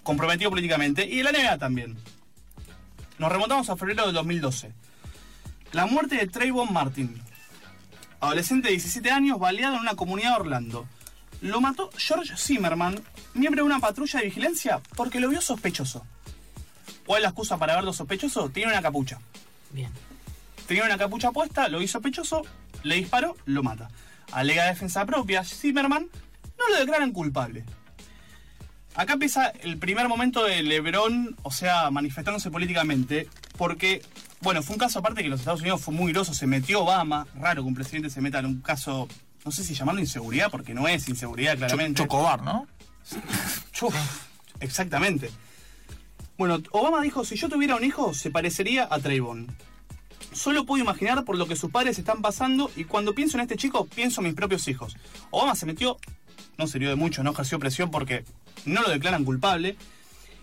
comprometido 0.03 0.51
políticamente 0.51 1.05
y 1.05 1.19
de 1.19 1.25
la 1.25 1.33
NBA 1.33 1.59
también. 1.59 1.97
Nos 3.19 3.31
remontamos 3.31 3.69
a 3.69 3.77
febrero 3.77 4.07
del 4.07 4.15
2012. 4.15 4.73
La 5.73 5.87
muerte 5.87 6.17
de 6.17 6.27
Trayvon 6.27 6.73
Martin, 6.73 7.21
adolescente 8.21 8.69
de 8.69 8.73
17 8.73 9.11
años, 9.11 9.39
baleado 9.39 9.75
en 9.77 9.83
una 9.83 9.95
comunidad 9.95 10.31
de 10.31 10.41
Orlando. 10.41 10.87
Lo 11.41 11.61
mató 11.61 11.91
George 11.97 12.37
Zimmerman, 12.37 13.01
miembro 13.35 13.63
de 13.63 13.67
una 13.67 13.79
patrulla 13.79 14.21
de 14.21 14.27
vigilancia, 14.27 14.81
porque 14.97 15.21
lo 15.21 15.29
vio 15.29 15.41
sospechoso. 15.41 16.05
¿Cuál 17.07 17.19
es 17.19 17.23
la 17.23 17.29
excusa 17.29 17.59
para 17.59 17.77
verlo 17.77 17.93
sospechoso? 17.93 18.49
Tiene 18.51 18.73
una 18.73 18.83
capucha. 18.83 19.19
Bien. 19.71 19.91
Tenía 20.67 20.85
una 20.85 20.99
capucha 20.99 21.31
puesta, 21.33 21.69
lo 21.69 21.83
hizo 21.83 21.93
sospechoso, 21.93 22.43
le 22.83 22.97
disparó, 22.97 23.37
lo 23.45 23.63
mata. 23.63 23.89
Alega 24.33 24.67
defensa 24.67 25.05
propia, 25.07 25.45
Zimmerman 25.45 26.09
no 26.59 26.69
lo 26.75 26.81
declaran 26.81 27.13
culpable. 27.13 27.65
Acá 28.95 29.15
empieza 29.15 29.49
el 29.49 29.79
primer 29.79 30.09
momento 30.09 30.45
de 30.45 30.63
LeBron, 30.63 31.37
o 31.43 31.51
sea, 31.51 31.91
manifestándose 31.91 32.51
políticamente, 32.51 33.29
porque, 33.57 34.03
bueno, 34.41 34.63
fue 34.63 34.75
un 34.75 34.81
caso 34.81 34.99
aparte 34.99 35.23
que 35.23 35.29
los 35.29 35.41
Estados 35.41 35.61
Unidos 35.61 35.81
fue 35.81 35.95
muy 35.95 36.13
groso, 36.13 36.35
se 36.35 36.47
metió 36.47 36.83
Obama, 36.83 37.27
raro 37.35 37.63
que 37.63 37.69
un 37.69 37.75
presidente 37.75 38.11
se 38.11 38.21
meta 38.21 38.41
en 38.41 38.47
un 38.47 38.61
caso, 38.61 39.09
no 39.45 39.53
sé 39.53 39.65
si 39.65 39.75
llamarlo 39.75 40.01
inseguridad, 40.01 40.51
porque 40.51 40.75
no 40.75 40.89
es 40.89 41.09
inseguridad, 41.09 41.57
claramente. 41.57 42.03
Chocobar, 42.03 42.43
¿no? 42.43 42.67
Uf, 43.81 43.95
exactamente. 44.61 45.31
Bueno, 46.37 46.61
Obama 46.73 47.01
dijo, 47.01 47.25
si 47.25 47.37
yo 47.37 47.49
tuviera 47.49 47.77
un 47.77 47.85
hijo, 47.85 48.13
se 48.13 48.31
parecería 48.31 48.89
a 48.91 48.99
Trayvon. 48.99 49.47
Solo 50.33 50.65
puedo 50.65 50.83
imaginar 50.83 51.25
por 51.25 51.37
lo 51.37 51.47
que 51.47 51.57
sus 51.57 51.71
padres 51.71 51.99
están 51.99 52.23
pasando 52.23 52.71
y 52.77 52.85
cuando 52.85 53.15
pienso 53.15 53.37
en 53.37 53.43
este 53.43 53.57
chico, 53.57 53.87
pienso 53.87 54.21
en 54.21 54.29
mis 54.29 54.35
propios 54.35 54.67
hijos. 54.69 54.97
Obama 55.31 55.55
se 55.55 55.67
metió 55.67 55.99
no 56.59 56.67
sirvió 56.67 56.91
de 56.91 56.95
mucho, 56.95 57.23
no 57.23 57.31
ejerció 57.33 57.59
presión 57.59 57.91
porque 57.91 58.25
no 58.67 58.83
lo 58.83 58.91
declaran 58.91 59.25
culpable. 59.25 59.77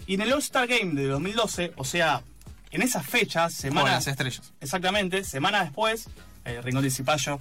Y 0.07 0.15
en 0.15 0.22
el 0.22 0.34
All-Star 0.34 0.67
Game 0.67 0.93
de 1.00 1.05
2012, 1.07 1.74
o 1.77 1.84
sea, 1.86 2.24
en 2.72 2.81
esas 2.81 3.05
fechas, 3.05 3.53
semanas... 3.53 3.91
las 3.91 4.07
estrellas. 4.07 4.51
Exactamente, 4.60 5.24
semana 5.24 5.63
después, 5.63 6.07
eh, 6.46 6.60
y 6.65 6.89
Cipayo. 6.89 7.38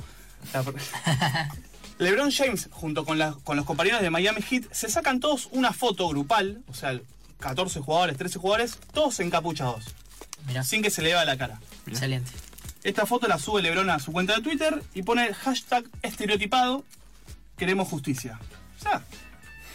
LeBron 1.99 2.31
James, 2.31 2.69
junto 2.71 3.05
con, 3.07 3.19
la- 3.19 3.33
con 3.45 3.57
los 3.57 3.64
compañeros 3.64 4.02
de 4.02 4.11
Miami 4.11 4.43
Heat, 4.43 4.64
se 4.73 4.90
sacan 4.90 5.21
todos 5.21 5.49
una 5.52 5.73
foto 5.73 6.07
grupal, 6.09 6.62
o 6.69 6.75
sea, 6.75 7.00
14 7.38 7.81
jugadores, 7.81 8.19
13 8.19 8.38
jugadores, 8.38 8.78
todos 8.93 9.19
encapuchados, 9.21 9.85
Mirá, 10.47 10.62
sin 10.65 10.83
que 10.83 10.91
se 10.91 11.03
le 11.03 11.09
vea 11.09 11.25
la 11.25 11.37
cara. 11.37 11.61
excelente. 11.87 12.31
Esta 12.85 13.05
foto 13.05 13.26
la 13.26 13.38
sube 13.38 13.62
LeBron 13.62 13.91
a 13.91 13.99
su 13.99 14.12
cuenta 14.12 14.37
de 14.37 14.43
Twitter 14.43 14.81
y 14.95 15.03
pone 15.03 15.35
hashtag 15.35 15.85
estereotipado, 16.03 16.85
queremos 17.59 17.88
justicia. 17.88 18.38
O 18.79 18.83
sea, 18.83 19.03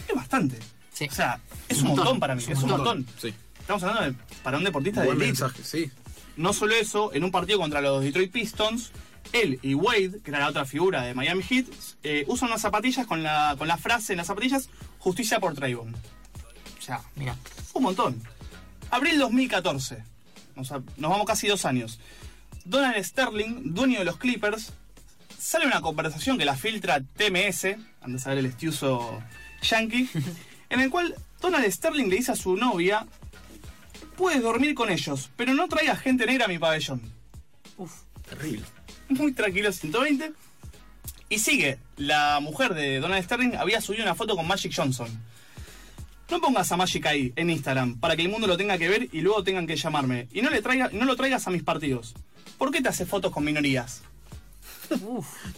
es 0.08 0.16
bastante. 0.16 0.58
Sí. 0.94 1.08
O 1.10 1.14
sea, 1.14 1.40
es 1.68 1.78
Un 1.80 1.84
un 1.84 1.88
montón, 1.90 2.06
montón, 2.06 2.20
para 2.22 2.36
mí, 2.36 2.44
es 2.44 2.50
es 2.50 2.64
un 2.64 2.70
montón. 2.70 3.06
Sí. 3.20 3.34
Estamos 3.60 3.84
hablando 3.84 4.12
de, 4.12 4.26
para 4.44 4.58
un 4.58 4.64
deportista 4.64 5.02
de 5.02 5.08
Buen 5.08 5.18
elite. 5.22 5.32
mensaje, 5.44 5.64
sí. 5.64 5.92
No 6.38 6.54
solo 6.54 6.74
eso, 6.76 7.14
en 7.14 7.24
un 7.26 7.32
partido 7.32 7.60
contra 7.60 7.82
los 7.82 8.02
Detroit 8.02 8.32
Pistons, 8.32 8.92
él 9.34 9.60
y 9.62 9.74
Wade, 9.74 10.22
que 10.24 10.32
era 10.32 10.40
la 10.40 10.48
otra 10.50 10.66
figura 10.66 11.02
de 11.04 11.14
Miami 11.14 11.44
Heat, 11.44 11.66
eh, 12.04 12.24
usan 12.28 12.48
unas 12.50 12.62
zapatillas 12.62 13.06
con 13.06 13.24
la, 13.24 13.56
con 13.58 13.68
la 13.68 13.78
frase 13.78 14.14
en 14.14 14.18
las 14.18 14.28
zapatillas, 14.28 14.70
justicia 15.00 15.40
por 15.40 15.54
Trayvon. 15.54 15.94
O 15.94 16.82
sea, 16.82 17.02
Mira, 17.16 17.36
un 17.74 17.84
montón. 17.84 18.22
Abril 18.90 19.20
2014. 19.20 20.04
O 20.62 20.66
sea, 20.66 20.82
nos 20.98 21.12
vamos 21.12 21.26
casi 21.26 21.48
dos 21.48 21.66
años. 21.66 22.00
Donald 22.66 23.04
Sterling, 23.04 23.74
dueño 23.74 24.00
de 24.00 24.06
los 24.06 24.18
Clippers, 24.18 24.74
sale 25.38 25.66
una 25.66 25.82
conversación 25.82 26.38
que 26.38 26.46
la 26.46 26.56
filtra 26.56 27.02
TMS, 27.02 27.78
anda 28.02 28.18
a 28.18 28.20
saber 28.20 28.40
el 28.40 28.46
estiuso 28.46 29.22
yankee, 29.62 30.10
en 30.70 30.80
el 30.80 30.90
cual 30.90 31.16
Donald 31.42 31.70
Sterling 31.70 32.08
le 32.08 32.18
dice 32.18 32.32
a 32.32 32.36
su 32.36 32.56
novia, 32.56 33.06
puedes 34.16 34.42
dormir 34.42 34.76
con 34.76 34.90
ellos, 34.90 35.32
pero 35.36 35.54
no 35.54 35.68
traigas 35.68 36.00
gente 36.00 36.26
negra 36.26 36.46
a 36.46 36.48
mi 36.48 36.60
pabellón. 36.60 37.02
Terrible. 38.30 38.66
Muy 39.10 39.34
tranquilo, 39.34 39.72
120. 39.72 40.34
Y 41.30 41.40
sigue, 41.40 41.80
la 41.98 42.40
mujer 42.40 42.74
de 42.74 43.00
Donald 43.00 43.24
Sterling 43.24 43.56
había 43.58 43.82
subido 43.82 44.04
una 44.04 44.16
foto 44.16 44.36
con 44.36 44.48
Magic 44.48 44.74
Johnson. 44.76 45.08
No 46.32 46.40
pongas 46.40 46.72
a 46.72 46.78
Magic 46.78 47.06
ahí, 47.06 47.34
en 47.36 47.50
Instagram, 47.50 48.00
para 48.00 48.16
que 48.16 48.22
el 48.24 48.30
mundo 48.30 48.48
lo 48.48 48.58
tenga 48.58 48.78
que 48.78 48.88
ver 48.90 49.10
y 49.12 49.22
luego 49.22 49.44
tengan 49.44 49.68
que 49.68 49.76
llamarme. 49.76 50.28
Y 50.32 50.42
no, 50.42 50.50
le 50.50 50.62
traiga, 50.62 50.90
no 50.94 51.06
lo 51.06 51.16
traigas 51.16 51.46
a 51.46 51.52
mis 51.52 51.62
partidos. 51.64 52.14
¿Por 52.58 52.72
qué 52.72 52.82
te 52.82 52.90
haces 52.90 53.08
fotos 53.08 53.32
con 53.32 53.44
minorías? 53.44 54.02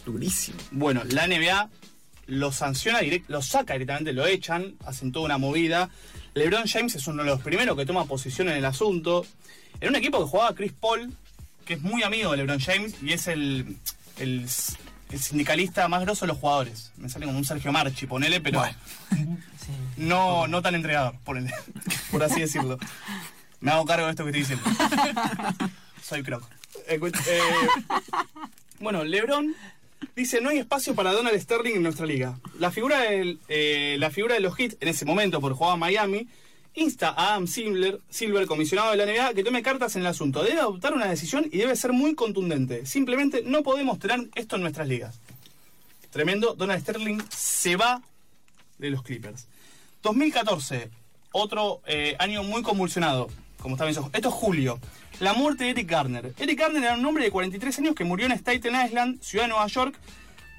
Durísimo. 0.05 0.57
Bueno, 0.71 1.03
la 1.09 1.27
NBA 1.27 1.69
lo 2.27 2.51
sanciona, 2.51 3.01
direct- 3.01 3.25
lo 3.27 3.41
saca 3.41 3.73
directamente, 3.73 4.13
lo 4.13 4.25
echan, 4.25 4.75
hacen 4.85 5.11
toda 5.11 5.25
una 5.25 5.37
movida. 5.37 5.89
LeBron 6.33 6.67
James 6.67 6.95
es 6.95 7.05
uno 7.07 7.23
de 7.23 7.29
los 7.29 7.41
primeros 7.41 7.77
que 7.77 7.85
toma 7.85 8.05
posición 8.05 8.49
en 8.49 8.57
el 8.57 8.65
asunto. 8.65 9.25
En 9.81 9.89
un 9.89 9.95
equipo 9.95 10.19
que 10.23 10.29
jugaba 10.29 10.55
Chris 10.55 10.73
Paul, 10.73 11.13
que 11.65 11.75
es 11.75 11.81
muy 11.81 12.03
amigo 12.03 12.31
de 12.31 12.37
LeBron 12.37 12.59
James 12.59 12.95
y 13.01 13.13
es 13.13 13.27
el, 13.27 13.77
el, 14.19 14.47
el 15.11 15.19
sindicalista 15.19 15.87
más 15.87 16.01
grosso 16.01 16.25
de 16.25 16.29
los 16.29 16.37
jugadores. 16.37 16.91
Me 16.97 17.09
sale 17.09 17.25
como 17.25 17.37
un 17.37 17.45
Sergio 17.45 17.71
Marchi, 17.71 18.05
ponele, 18.07 18.39
pero 18.41 18.59
Bueno. 18.59 18.75
sí. 19.65 19.71
no, 19.97 20.47
no 20.47 20.61
tan 20.61 20.75
entregador, 20.75 21.15
ponele, 21.23 21.51
por 22.11 22.23
así 22.23 22.41
decirlo. 22.41 22.77
Me 23.59 23.71
hago 23.71 23.85
cargo 23.85 24.05
de 24.05 24.11
esto 24.11 24.25
que 24.25 24.37
estoy 24.37 24.41
diciendo. 24.41 24.65
Soy 26.03 26.21
croc. 26.21 26.43
Eh, 26.87 26.99
eh, 27.01 27.41
bueno, 28.79 29.05
LeBron 29.05 29.55
dice 30.15 30.41
no 30.41 30.49
hay 30.49 30.59
espacio 30.59 30.95
para 30.95 31.13
Donald 31.13 31.39
Sterling 31.39 31.75
en 31.75 31.83
nuestra 31.83 32.05
liga. 32.05 32.37
La 32.59 32.71
figura, 32.71 33.01
del, 33.01 33.39
eh, 33.47 33.95
la 33.99 34.09
figura 34.09 34.35
de 34.35 34.41
los 34.41 34.55
Heat 34.55 34.75
en 34.81 34.89
ese 34.89 35.05
momento, 35.05 35.39
por 35.39 35.53
jugaba 35.53 35.77
Miami, 35.77 36.27
insta 36.75 37.09
a 37.09 37.33
Adam 37.33 37.47
Silver, 37.47 37.99
Silver, 38.09 38.47
comisionado 38.47 38.91
de 38.91 38.97
la 38.97 39.05
NBA, 39.05 39.33
que 39.33 39.43
tome 39.43 39.63
cartas 39.63 39.95
en 39.95 40.01
el 40.01 40.07
asunto. 40.07 40.43
Debe 40.43 40.59
adoptar 40.59 40.93
una 40.93 41.07
decisión 41.07 41.47
y 41.51 41.57
debe 41.57 41.75
ser 41.75 41.93
muy 41.93 42.15
contundente. 42.15 42.85
Simplemente 42.85 43.43
no 43.45 43.63
podemos 43.63 43.99
tener 43.99 44.29
esto 44.35 44.55
en 44.55 44.63
nuestras 44.63 44.87
ligas. 44.87 45.19
Tremendo, 46.09 46.53
Donald 46.53 46.81
Sterling 46.81 47.21
se 47.29 47.75
va 47.75 48.01
de 48.77 48.89
los 48.89 49.03
Clippers. 49.03 49.47
2014, 50.03 50.91
otro 51.31 51.81
eh, 51.87 52.15
año 52.19 52.43
muy 52.43 52.61
convulsionado. 52.61 53.29
Como 53.59 53.75
está 53.75 53.85
bien, 53.85 53.97
esto 54.13 54.27
es 54.29 54.33
julio. 54.35 54.79
La 55.19 55.33
muerte 55.33 55.63
de 55.63 55.69
Eric 55.71 55.89
Garner. 55.89 56.33
Eric 56.37 56.59
Garner 56.59 56.83
era 56.83 56.93
un 56.95 57.05
hombre 57.05 57.23
de 57.23 57.31
43 57.31 57.79
años 57.79 57.95
que 57.95 58.03
murió 58.03 58.25
en 58.25 58.33
Staten 58.33 58.75
Island, 58.85 59.21
ciudad 59.21 59.45
de 59.45 59.49
Nueva 59.49 59.67
York, 59.67 59.95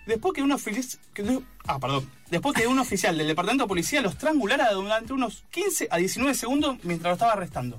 después 0.06 0.32
que 0.34 0.42
un 0.42 0.52
oficial. 0.52 1.42
Ah, 1.66 1.78
perdón. 1.78 2.10
Después 2.30 2.54
que 2.56 2.66
un 2.66 2.78
oficial 2.78 3.16
del 3.18 3.26
departamento 3.28 3.64
de 3.64 3.68
policía 3.68 4.00
los 4.00 4.14
estrangulara 4.14 4.72
durante 4.72 5.12
unos 5.12 5.44
15 5.50 5.88
a 5.90 5.98
19 5.98 6.34
segundos 6.34 6.78
mientras 6.82 7.10
lo 7.10 7.14
estaba 7.14 7.32
arrestando. 7.34 7.78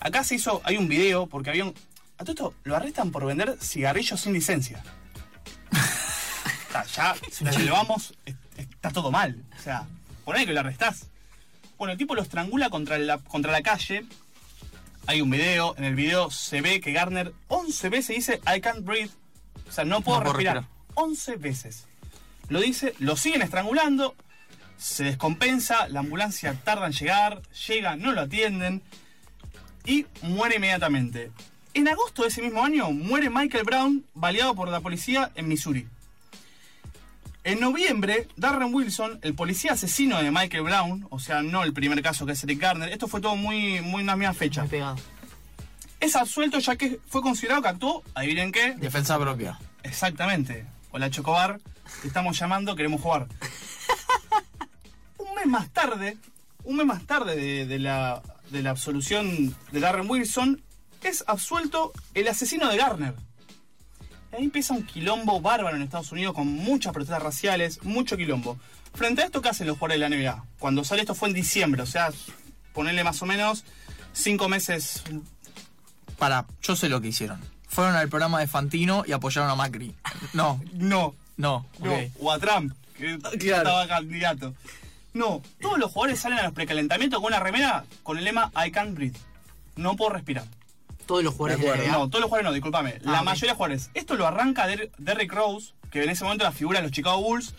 Acá 0.00 0.22
se 0.22 0.34
hizo. 0.34 0.60
Hay 0.64 0.76
un 0.76 0.86
video 0.88 1.26
porque 1.26 1.50
había 1.50 1.64
un. 1.64 1.74
A 2.18 2.24
todo 2.24 2.32
esto 2.32 2.54
lo 2.64 2.76
arrestan 2.76 3.10
por 3.10 3.24
vender 3.24 3.56
cigarrillos 3.60 4.20
sin 4.20 4.34
licencia. 4.34 4.82
Ya, 6.94 7.14
si 7.32 7.44
lo 7.64 7.72
vamos, 7.72 8.14
es- 8.24 8.36
está 8.56 8.90
todo 8.90 9.10
mal. 9.10 9.42
O 9.58 9.62
sea, 9.62 9.86
poné 10.24 10.46
que 10.46 10.52
lo 10.52 10.60
arrestás. 10.60 11.08
Bueno, 11.78 11.92
el 11.92 11.98
tipo 11.98 12.14
lo 12.14 12.22
estrangula 12.22 12.70
contra 12.70 12.98
la, 12.98 13.18
contra 13.18 13.52
la 13.52 13.62
calle. 13.62 14.04
Hay 15.06 15.20
un 15.22 15.30
video, 15.30 15.74
en 15.78 15.84
el 15.84 15.94
video 15.94 16.30
se 16.30 16.60
ve 16.60 16.80
que 16.80 16.92
Garner 16.92 17.32
11 17.48 17.88
veces 17.88 18.16
dice 18.16 18.40
I 18.54 18.60
can't 18.60 18.84
breathe. 18.84 19.10
O 19.68 19.72
sea, 19.72 19.84
no 19.84 20.00
puedo 20.02 20.18
No 20.18 20.24
puedo 20.24 20.34
respirar. 20.34 20.56
respirar. 20.56 20.80
11 20.94 21.36
veces. 21.36 21.86
Lo 22.48 22.60
dice, 22.60 22.94
lo 22.98 23.16
siguen 23.16 23.42
estrangulando, 23.42 24.14
se 24.76 25.04
descompensa, 25.04 25.88
la 25.88 26.00
ambulancia 26.00 26.54
tarda 26.64 26.86
en 26.86 26.92
llegar, 26.92 27.42
llega, 27.68 27.94
no 27.96 28.12
lo 28.12 28.22
atienden 28.22 28.82
y 29.86 30.06
muere 30.22 30.56
inmediatamente. 30.56 31.30
En 31.74 31.86
agosto 31.88 32.22
de 32.22 32.28
ese 32.28 32.42
mismo 32.42 32.64
año 32.64 32.90
muere 32.90 33.30
Michael 33.30 33.64
Brown, 33.64 34.04
baleado 34.14 34.54
por 34.56 34.68
la 34.68 34.80
policía 34.80 35.30
en 35.36 35.46
Missouri. 35.48 35.86
En 37.42 37.58
noviembre, 37.58 38.28
Darren 38.36 38.74
Wilson, 38.74 39.18
el 39.22 39.34
policía 39.34 39.72
asesino 39.72 40.22
de 40.22 40.30
Michael 40.30 40.62
Brown, 40.62 41.06
o 41.10 41.18
sea, 41.18 41.42
no 41.42 41.62
el 41.64 41.72
primer 41.72 42.02
caso 42.02 42.26
que 42.26 42.32
es 42.32 42.44
Eric 42.44 42.60
Garner, 42.60 42.92
esto 42.92 43.08
fue 43.08 43.20
todo 43.20 43.34
muy, 43.34 43.80
muy 43.80 44.02
una 44.02 44.14
misma 44.14 44.34
fecha, 44.34 44.60
Muy 44.62 44.70
pegado. 44.70 44.96
es 46.00 46.16
absuelto 46.16 46.58
ya 46.58 46.76
que 46.76 47.00
fue 47.08 47.22
considerado 47.22 47.62
que 47.62 47.68
actuó, 47.68 48.02
adivinen 48.14 48.52
qué, 48.52 48.74
Defensa 48.74 49.18
propia. 49.18 49.58
Exactamente. 49.82 50.66
Hola 50.90 51.08
Chocobar, 51.10 51.60
te 52.02 52.08
estamos 52.08 52.38
llamando, 52.38 52.76
queremos 52.76 53.00
jugar. 53.00 53.26
un 55.16 55.34
mes 55.34 55.46
más 55.46 55.70
tarde, 55.70 56.18
un 56.64 56.76
mes 56.76 56.84
más 56.86 57.06
tarde 57.06 57.36
de, 57.36 57.64
de 57.64 57.78
la, 57.78 58.20
de 58.50 58.62
la 58.62 58.70
absolución 58.70 59.56
de 59.72 59.80
Darren 59.80 60.10
Wilson, 60.10 60.60
es 61.02 61.24
absuelto 61.26 61.92
el 62.12 62.28
asesino 62.28 62.68
de 62.68 62.76
Garner. 62.76 63.14
Ahí 64.32 64.44
empieza 64.44 64.74
un 64.74 64.84
quilombo 64.84 65.40
bárbaro 65.40 65.76
en 65.76 65.82
Estados 65.82 66.12
Unidos 66.12 66.34
con 66.34 66.46
muchas 66.46 66.92
protestas 66.92 67.22
raciales, 67.22 67.82
mucho 67.84 68.16
quilombo. 68.16 68.58
Frente 68.94 69.22
a 69.22 69.24
esto, 69.26 69.40
¿qué 69.42 69.48
hacen 69.48 69.66
los 69.66 69.76
jugadores 69.78 70.00
de 70.00 70.08
la 70.08 70.16
NBA? 70.16 70.44
Cuando 70.58 70.84
sale 70.84 71.02
esto 71.02 71.14
fue 71.14 71.28
en 71.28 71.34
diciembre, 71.34 71.82
o 71.82 71.86
sea, 71.86 72.10
ponerle 72.72 73.02
más 73.04 73.20
o 73.22 73.26
menos 73.26 73.64
cinco 74.12 74.48
meses. 74.48 75.02
Para, 76.18 76.46
yo 76.62 76.76
sé 76.76 76.88
lo 76.88 77.00
que 77.00 77.08
hicieron. 77.08 77.40
Fueron 77.68 77.94
al 77.96 78.08
programa 78.08 78.40
de 78.40 78.46
Fantino 78.46 79.04
y 79.06 79.12
apoyaron 79.12 79.48
a 79.50 79.54
Macri. 79.54 79.94
No, 80.32 80.60
No, 80.74 81.14
no, 81.36 81.66
No, 81.78 81.96
o 82.20 82.32
a 82.32 82.38
Trump, 82.38 82.72
que 82.96 83.18
Claro. 83.38 83.68
estaba 83.68 83.86
candidato. 83.88 84.54
No, 85.12 85.42
todos 85.60 85.78
los 85.78 85.90
jugadores 85.90 86.20
salen 86.20 86.38
a 86.38 86.42
los 86.44 86.52
precalentamientos 86.52 87.18
con 87.20 87.28
una 87.32 87.40
remera 87.40 87.84
con 88.04 88.18
el 88.18 88.24
lema 88.24 88.52
I 88.54 88.70
can't 88.70 88.94
breathe. 88.94 89.16
No 89.76 89.96
puedo 89.96 90.10
respirar. 90.10 90.44
Todos 91.10 91.24
los 91.24 91.34
jugadores 91.34 91.60
de, 91.64 91.68
la 91.68 91.76
NBA. 91.76 91.92
No, 91.92 92.08
todos 92.08 92.20
los 92.20 92.28
jugadores 92.28 92.44
no, 92.48 92.52
discúlpame. 92.52 92.98
la 93.02 93.18
ok. 93.18 93.24
mayoría 93.24 93.50
de 93.50 93.56
jugadores. 93.56 93.90
Esto 93.94 94.14
lo 94.14 94.28
arranca 94.28 94.68
Der- 94.68 94.92
Derrick 94.96 95.32
Rose, 95.32 95.72
que 95.90 96.04
en 96.04 96.08
ese 96.10 96.22
momento 96.22 96.44
era 96.44 96.50
la 96.50 96.56
figura 96.56 96.78
de 96.78 96.84
los 96.84 96.92
Chicago 96.92 97.20
Bulls. 97.20 97.52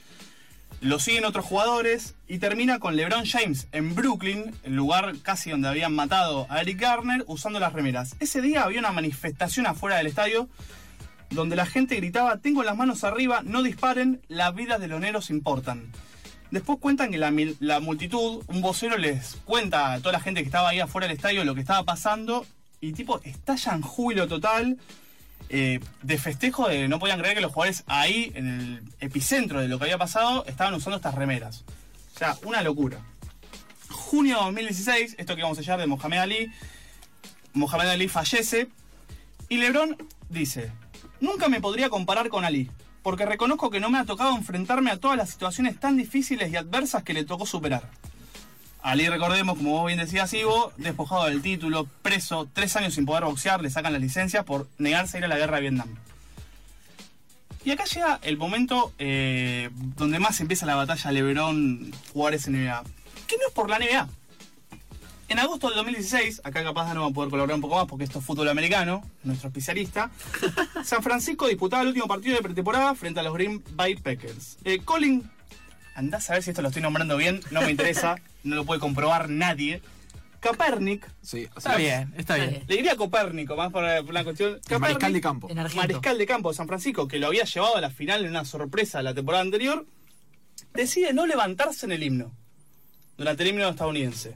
Lo 0.80 1.00
siguen 1.00 1.26
otros 1.26 1.44
jugadores 1.44 2.16
y 2.30 2.40
termina 2.40 2.80
con 2.80 2.96
LeBron 2.96 3.26
James 3.26 3.68
en 3.74 3.94
Brooklyn, 3.94 4.56
el 4.64 4.74
lugar 4.78 5.14
casi 5.22 5.50
donde 5.52 5.68
habían 5.68 5.94
matado 5.94 6.48
a 6.50 6.62
Eric 6.62 6.80
Garner, 6.80 7.26
usando 7.28 7.60
las 7.60 7.74
remeras. 7.74 8.16
Ese 8.22 8.42
día 8.42 8.64
había 8.64 8.80
una 8.80 8.94
manifestación 8.94 9.68
afuera 9.68 9.98
del 9.98 10.08
estadio 10.08 10.48
donde 11.30 11.58
la 11.58 11.66
gente 11.66 11.98
gritaba, 11.98 12.38
tengo 12.38 12.64
las 12.64 12.78
manos 12.78 13.04
arriba, 13.04 13.42
no 13.44 13.64
disparen, 13.64 14.22
las 14.30 14.56
vidas 14.56 14.80
de 14.80 14.88
los 14.88 15.02
negros 15.02 15.30
importan. 15.30 15.92
Después 16.52 16.80
cuentan 16.80 17.12
que 17.12 17.18
la, 17.18 17.32
la 17.60 17.80
multitud, 17.80 18.44
un 18.48 18.62
vocero 18.62 18.98
les 18.98 19.36
cuenta 19.46 19.94
a 19.94 20.00
toda 20.00 20.14
la 20.14 20.20
gente 20.20 20.42
que 20.42 20.46
estaba 20.48 20.70
ahí 20.70 20.80
afuera 20.80 21.08
del 21.08 21.16
estadio 21.16 21.44
lo 21.46 21.54
que 21.54 21.62
estaba 21.62 21.84
pasando 21.84 22.46
y 22.82 22.94
tipo 22.94 23.22
estallan 23.24 23.82
júbilo 23.82 24.28
total 24.28 24.78
eh, 25.50 25.80
de 26.02 26.18
festejo 26.18 26.68
de 26.68 26.88
no 26.88 26.98
podían 26.98 27.20
creer 27.20 27.36
que 27.36 27.42
los 27.42 27.52
jugadores 27.52 27.84
ahí 27.88 28.32
en 28.36 28.48
el 28.48 28.84
epicentro 29.00 29.62
de 29.62 29.68
lo 29.68 29.78
que 29.78 29.86
había 29.86 29.98
pasado 29.98 30.46
estaban 30.46 30.74
usando 30.74 30.98
estas 30.98 31.16
remeras. 31.16 31.64
O 32.16 32.18
sea, 32.18 32.38
una 32.44 32.62
locura. 32.62 33.00
Junio 33.90 34.38
de 34.38 34.44
2016, 34.46 35.16
esto 35.18 35.36
que 35.36 35.44
vamos 35.44 35.58
a 35.58 35.62
hallar 35.62 35.80
de 35.80 35.88
Mohamed 35.88 36.18
Ali, 36.18 36.52
Mohamed 37.54 37.90
Ali 37.90 38.08
fallece 38.08 38.70
y 39.50 39.58
LeBron 39.58 39.98
dice, 40.30 40.72
nunca 41.20 41.50
me 41.50 41.62
podría 41.62 41.90
comparar 41.90 42.30
con 42.30 42.46
Ali. 42.46 42.72
porque 43.04 43.26
reconozco 43.26 43.72
que 43.72 43.80
no 43.80 43.90
me 43.90 43.98
ha 43.98 44.06
tocado 44.06 44.36
enfrentarme 44.36 44.92
a 44.92 44.98
todas 44.98 45.18
las 45.18 45.32
situaciones 45.32 45.80
tan 45.80 45.98
difíciles 45.98 46.52
y 46.52 46.56
adversas 46.56 47.04
que 47.04 47.14
le 47.14 47.26
tocó 47.26 47.46
superar. 47.46 47.90
Ali, 48.82 49.08
recordemos, 49.10 49.58
como 49.58 49.72
vos 49.72 49.88
bien 49.88 50.00
decías, 50.00 50.34
Ivo, 50.34 50.74
despojado 50.78 51.26
del 51.26 51.42
título, 51.42 51.88
preso, 52.02 52.50
tres 52.52 52.76
años 52.76 52.96
sin 52.96 53.06
poder 53.06 53.26
boxear, 53.26 53.62
le 53.62 53.70
sacan 53.70 53.94
la 53.94 54.00
licencia 54.00 54.44
por 54.44 54.68
negarse 54.80 55.18
a 55.18 55.20
ir 55.20 55.26
a 55.26 55.28
la 55.28 55.38
guerra 55.38 55.58
de 55.58 55.62
Vietnam. 55.62 55.90
Y 57.64 57.70
acá 57.70 57.86
llega 57.86 58.20
el 58.24 58.38
momento 58.38 58.92
eh, 58.98 59.70
donde 59.96 60.20
más 60.20 60.40
empieza 60.42 60.66
la 60.66 60.76
batalla 60.76 61.12
LeBron 61.12 61.92
Juárez 62.12 62.48
NBA. 62.48 62.84
Que 63.28 63.38
no 63.38 63.48
es 63.48 63.54
por 63.54 63.70
la 63.70 63.78
NBA. 63.78 64.08
En 65.30 65.40
agosto 65.40 65.68
del 65.68 65.78
2016, 65.78 66.42
acá 66.44 66.64
capaz 66.64 66.94
no 66.94 67.04
va 67.04 67.08
a 67.08 67.12
poder 67.12 67.30
colaborar 67.30 67.56
un 67.56 67.62
poco 67.62 67.76
más 67.76 67.86
porque 67.86 68.04
esto 68.04 68.20
es 68.20 68.26
fútbol 68.26 68.50
americano, 68.50 69.02
nuestro 69.24 69.48
especialista. 69.48 70.12
San 70.84 71.04
Francisco 71.04 71.48
disputaba 71.48 71.84
el 71.84 71.90
último 71.90 72.08
partido 72.08 72.36
de 72.36 72.42
pretemporada 72.42 72.96
frente 72.96 73.20
a 73.22 73.24
los 73.24 73.34
Green 73.34 73.64
Bay 73.74 73.96
Packers. 73.96 74.58
Eh, 74.66 74.80
Colin, 74.84 75.30
andás 75.96 76.30
a 76.30 76.34
ver 76.34 76.44
si 76.44 76.52
esto 76.52 76.62
lo 76.62 76.70
estoy 76.70 76.82
nombrando 76.82 77.18
bien, 77.18 77.42
no 77.52 77.62
me 77.62 77.72
interesa, 77.72 78.16
no 78.44 78.56
lo 78.56 78.66
puede 78.66 78.80
comprobar 78.80 79.30
nadie. 79.30 79.82
Kaepernick, 80.40 81.08
Sí, 81.22 81.48
o 81.54 81.60
Está 81.60 81.76
bien, 81.76 82.14
está 82.18 82.36
bien. 82.36 82.64
le 82.68 82.76
diría 82.76 82.96
Copérnico, 82.96 83.56
más 83.56 83.72
por, 83.72 83.84
por 84.02 84.10
una 84.10 84.24
cuestión. 84.24 84.60
el 84.70 84.80
mariscal 84.80 85.14
de 85.14 85.22
campo. 85.22 85.50
Mariscal 85.76 86.18
de 86.18 86.26
campo 86.26 86.50
de 86.50 86.56
San 86.56 86.68
Francisco, 86.68 87.08
que 87.08 87.20
lo 87.20 87.28
había 87.28 87.44
llevado 87.44 87.78
a 87.78 87.82
la 87.82 87.92
final 87.92 88.24
en 88.24 88.32
una 88.32 88.44
sorpresa 88.44 89.04
la 89.04 89.14
temporada 89.14 89.44
anterior, 89.44 89.86
decide 90.74 91.14
no 91.14 91.28
levantarse 91.28 91.86
en 91.86 91.92
el 91.92 92.02
himno, 92.02 92.32
durante 93.18 93.44
el 93.44 93.50
himno 93.50 93.70
estadounidense. 93.70 94.34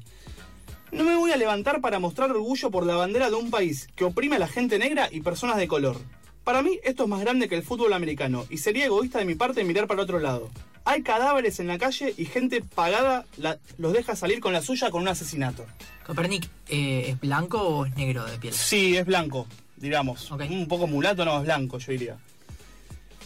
No 0.92 1.04
me 1.04 1.16
voy 1.16 1.32
a 1.32 1.38
levantar 1.38 1.82
para 1.82 1.98
mostrar 1.98 2.30
orgullo 2.30 2.70
por 2.70 2.86
la 2.86 2.96
bandera 2.96 3.30
de 3.30 3.36
un 3.36 3.50
país 3.50 3.88
que 3.96 4.06
oprime 4.06 4.36
a 4.36 4.40
la 4.40 4.48
gente 4.48 4.78
negra 4.78 5.10
y 5.12 5.22
personas 5.22 5.58
de 5.58 5.68
color. 5.68 6.00
Para 6.44 6.62
mí 6.62 6.80
esto 6.84 7.04
es 7.04 7.10
más 7.10 7.22
grande 7.22 7.50
que 7.50 7.56
el 7.56 7.64
fútbol 7.64 7.94
americano 7.94 8.46
y 8.52 8.60
sería 8.60 8.86
egoísta 8.86 9.18
de 9.18 9.26
mi 9.26 9.34
parte 9.34 9.64
mirar 9.64 9.88
para 9.88 10.04
otro 10.04 10.20
lado. 10.20 10.52
Hay 10.86 11.02
cadáveres 11.02 11.60
en 11.60 11.68
la 11.68 11.78
calle 11.80 12.14
y 12.16 12.26
gente 12.26 12.62
pagada 12.62 13.26
la- 13.38 13.58
los 13.78 13.92
deja 13.94 14.16
salir 14.16 14.40
con 14.40 14.54
la 14.54 14.62
suya 14.62 14.92
con 14.92 15.02
un 15.02 15.08
asesinato. 15.08 15.66
Copernic, 16.06 16.48
eh, 16.70 17.06
¿es 17.10 17.20
blanco 17.20 17.60
o 17.60 17.86
es 17.88 17.96
negro 17.96 18.24
de 18.26 18.38
piel? 18.38 18.54
Sí, 18.54 18.96
es 18.96 19.06
blanco, 19.06 19.48
digamos. 19.78 20.32
Ok. 20.32 20.44
Un 20.50 20.68
poco 20.68 20.86
mulato, 20.86 21.26
no, 21.26 21.38
es 21.40 21.44
blanco, 21.44 21.80
yo 21.80 21.92
diría. 21.92 22.18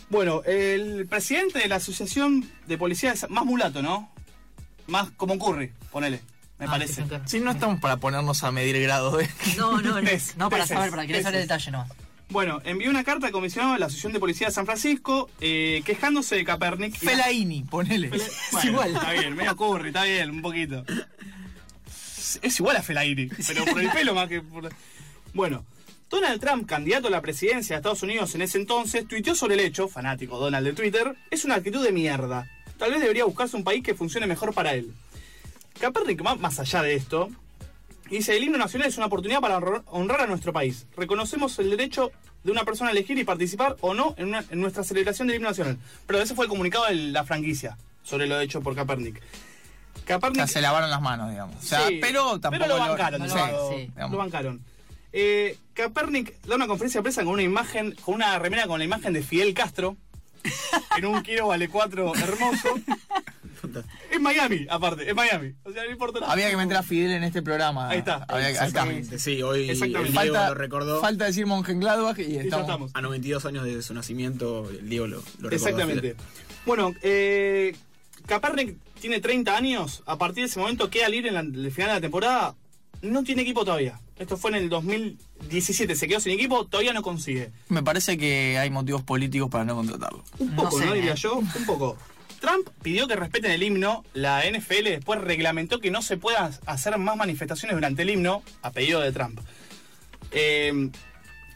Bueno, 0.09 0.41
el 0.45 1.05
presidente 1.07 1.59
de 1.59 1.67
la 1.67 1.75
Asociación 1.75 2.49
de 2.65 2.77
Policías, 2.77 3.27
más 3.29 3.45
mulato, 3.45 3.81
¿no? 3.81 4.09
Más 4.87 5.11
como 5.17 5.37
Curry, 5.37 5.71
ponele, 5.91 6.21
me 6.57 6.65
Ah, 6.65 6.69
parece. 6.69 7.03
sí, 7.25 7.39
no 7.41 7.51
estamos 7.51 7.79
para 7.79 7.97
ponernos 7.97 8.43
a 8.43 8.51
medir 8.51 8.81
grados 8.81 9.17
de... 9.19 9.29
No, 9.57 9.81
no, 9.81 10.01
no. 10.01 10.09
No, 10.37 10.49
para 10.49 10.65
saber, 10.65 10.89
para 10.89 11.05
querer 11.05 11.21
saber 11.23 11.41
el 11.41 11.47
detalle 11.47 11.71
nomás. 11.71 11.91
Bueno, 12.29 12.61
envió 12.63 12.89
una 12.91 13.03
carta 13.03 13.25
al 13.27 13.31
comisionado 13.31 13.73
de 13.73 13.79
la 13.79 13.87
Asociación 13.87 14.13
de 14.13 14.19
Policía 14.19 14.47
de 14.47 14.53
San 14.53 14.65
Francisco 14.65 15.29
eh, 15.41 15.81
quejándose 15.83 16.35
de 16.35 16.45
Kaepernick. 16.45 16.95
y- 16.95 17.05
Felaini, 17.05 17.63
ponele. 17.63 18.09
Bueno, 18.09 18.23
Es 18.23 18.65
igual. 18.65 18.93
Está 18.93 19.11
bien, 19.13 19.35
medio 19.35 19.55
Curry, 19.55 19.87
está 19.87 20.03
bien, 20.03 20.29
un 20.29 20.41
poquito. 20.41 20.85
Es 22.43 22.59
igual 22.59 22.75
a 22.77 22.83
Felaini, 22.83 23.25
pero 23.47 23.65
por 23.65 23.81
el 23.81 23.89
pelo 23.91 24.13
más 24.13 24.29
que 24.29 24.41
por... 24.41 24.69
Bueno, 25.33 25.65
Donald 26.11 26.39
Trump, 26.39 26.67
candidato 26.67 27.07
a 27.07 27.11
la 27.11 27.21
presidencia 27.21 27.75
de 27.75 27.79
Estados 27.79 28.03
Unidos 28.03 28.35
en 28.35 28.43
ese 28.43 28.59
entonces, 28.59 29.07
tuiteó 29.07 29.33
sobre 29.33 29.55
el 29.55 29.61
hecho, 29.61 29.87
fanático 29.87 30.37
Donald 30.37 30.65
de 30.67 30.73
Twitter, 30.73 31.15
es 31.31 31.45
una 31.45 31.55
actitud 31.55 31.83
de 31.83 31.91
mierda. 31.91 32.47
Tal 32.77 32.91
vez 32.91 33.01
debería 33.01 33.25
buscarse 33.25 33.55
un 33.57 33.63
país 33.63 33.83
que 33.83 33.95
funcione 33.95 34.27
mejor 34.27 34.53
para 34.53 34.73
él. 34.73 34.93
Kaepernick 35.79 36.23
va 36.23 36.35
más 36.35 36.59
allá 36.59 36.83
de 36.83 36.93
esto. 36.93 37.29
Dice, 38.09 38.35
el 38.35 38.43
himno 38.43 38.57
nacional 38.57 38.87
es 38.87 38.97
una 38.97 39.05
oportunidad 39.05 39.39
para 39.39 39.57
honrar- 39.59 40.21
a 40.21 40.27
nuestro 40.27 40.51
país. 40.53 40.87
Reconocemos 40.97 41.57
el 41.59 41.69
derecho 41.69 42.11
de 42.43 42.51
una 42.51 42.63
persona 42.63 42.89
a 42.89 42.93
elegir 42.93 43.17
y 43.19 43.23
participar 43.23 43.75
o 43.81 43.93
no 43.93 44.15
en, 44.17 44.27
una- 44.29 44.43
en 44.49 44.59
nuestra 44.59 44.83
celebración 44.83 45.27
del 45.27 45.37
himno 45.37 45.49
nacional. 45.49 45.77
Pero 46.07 46.19
ese 46.21 46.33
fue 46.35 46.45
el 46.45 46.49
comunicado 46.49 46.85
de 46.87 46.95
la 46.95 47.23
franquicia 47.23 47.77
sobre 48.03 48.25
lo 48.27 48.39
hecho 48.39 48.61
por 48.61 48.75
Kaepernick. 48.75 49.17
O 49.17 50.05
Kaepernick 50.05 50.37
sea, 50.37 50.47
se 50.47 50.61
lavaron 50.61 50.89
las 50.89 51.01
manos, 51.01 51.29
digamos. 51.29 51.55
O 51.57 51.61
sea, 51.67 51.87
Sí, 51.87 51.99
pero 52.01 52.39
tampoco 52.39 52.65
lo 52.67 52.77
bancaron, 52.79 53.21
no 53.21 53.27
lo- 53.27 53.69
sí. 53.71 53.91
bancaron. 53.95 54.61
Eh, 55.13 55.57
Kaepernick 55.73 56.41
da 56.43 56.55
una 56.55 56.67
conferencia 56.67 56.99
de 56.99 57.03
prensa 57.03 57.23
con 57.23 57.33
una 57.33 57.43
imagen, 57.43 57.95
con 58.03 58.15
una 58.15 58.37
remera 58.39 58.65
con 58.67 58.79
la 58.79 58.85
imagen 58.85 59.13
de 59.13 59.21
Fidel 59.21 59.53
Castro. 59.53 59.97
en 60.97 61.05
un 61.05 61.21
kilo 61.21 61.47
vale 61.47 61.67
cuatro 61.67 62.15
hermoso. 62.15 62.69
es 64.11 64.19
Miami, 64.19 64.65
aparte, 64.69 65.09
es 65.09 65.15
Miami. 65.15 65.53
O 65.63 65.71
sea, 65.71 65.83
no 65.85 65.91
importa 65.91 66.19
nada. 66.19 66.31
Había 66.33 66.49
que 66.49 66.57
meter 66.57 66.77
a 66.77 66.83
Fidel 66.83 67.11
en 67.11 67.23
este 67.23 67.41
programa. 67.41 67.89
Ahí 67.89 67.99
está. 67.99 68.25
Había 68.27 68.39
que- 68.41 68.45
ahí 68.45 68.51
está. 68.53 68.65
Exactamente, 68.67 69.19
sí, 69.19 69.41
hoy 69.41 69.63
el 69.65 69.69
Exactamente. 69.71 70.11
Diego 70.19 70.33
Falta, 70.35 70.49
lo 70.49 70.55
recordó. 70.55 71.01
falta 71.01 71.25
decir 71.25 71.45
Mönchengladbach 71.45 72.19
y 72.19 72.23
Y 72.23 72.33
ya 72.33 72.41
estamos. 72.41 72.65
estamos. 72.65 72.91
A 72.93 73.01
92 73.01 73.45
años 73.45 73.63
de 73.65 73.81
su 73.81 73.93
nacimiento, 73.93 74.69
el 74.69 74.89
Diego 74.89 75.07
lo, 75.07 75.17
lo 75.17 75.49
recordó. 75.49 75.55
Exactamente. 75.55 76.15
Bueno, 76.65 76.93
eh, 77.01 77.75
Kaepernick 78.25 78.77
tiene 78.99 79.19
30 79.21 79.55
años. 79.55 80.03
A 80.05 80.17
partir 80.17 80.43
de 80.43 80.49
ese 80.49 80.59
momento 80.59 80.89
queda 80.89 81.09
libre 81.09 81.29
en 81.29 81.33
la- 81.35 81.39
el 81.41 81.71
final 81.71 81.89
de 81.89 81.95
la 81.95 82.01
temporada. 82.01 82.55
No 83.01 83.23
tiene 83.23 83.43
equipo 83.43 83.63
todavía. 83.63 83.97
Esto 84.17 84.35
fue 84.35 84.51
en 84.51 84.57
el 84.57 84.69
2017. 84.69 85.95
Se 85.95 86.07
quedó 86.07 86.19
sin 86.19 86.33
equipo, 86.33 86.65
todavía 86.67 86.91
no 86.91 87.01
consigue. 87.01 87.51
Me 87.69 87.81
parece 87.81 88.17
que 88.17 88.57
hay 88.57 88.69
motivos 88.69 89.01
políticos 89.03 89.49
para 89.49 89.63
no 89.63 89.75
contratarlo. 89.75 90.23
Un 90.39 90.53
No 90.55 90.63
poco, 90.63 90.79
¿no, 90.79 90.85
sé, 90.89 90.93
diría 90.95 91.13
eh. 91.13 91.15
yo? 91.15 91.35
Un 91.37 91.65
poco. 91.65 91.97
Trump 92.39 92.69
pidió 92.81 93.07
que 93.07 93.15
respeten 93.15 93.51
el 93.51 93.63
himno, 93.63 94.03
la 94.13 94.43
NFL 94.49 94.83
después 94.83 95.21
reglamentó 95.21 95.79
que 95.79 95.91
no 95.91 96.01
se 96.01 96.17
puedan 96.17 96.51
hacer 96.65 96.97
más 96.97 97.17
manifestaciones 97.17 97.75
durante 97.75 98.01
el 98.03 98.09
himno, 98.09 98.43
a 98.61 98.71
pedido 98.71 99.01
de 99.01 99.11
Trump. 99.11 99.39
Eh, 100.31 100.89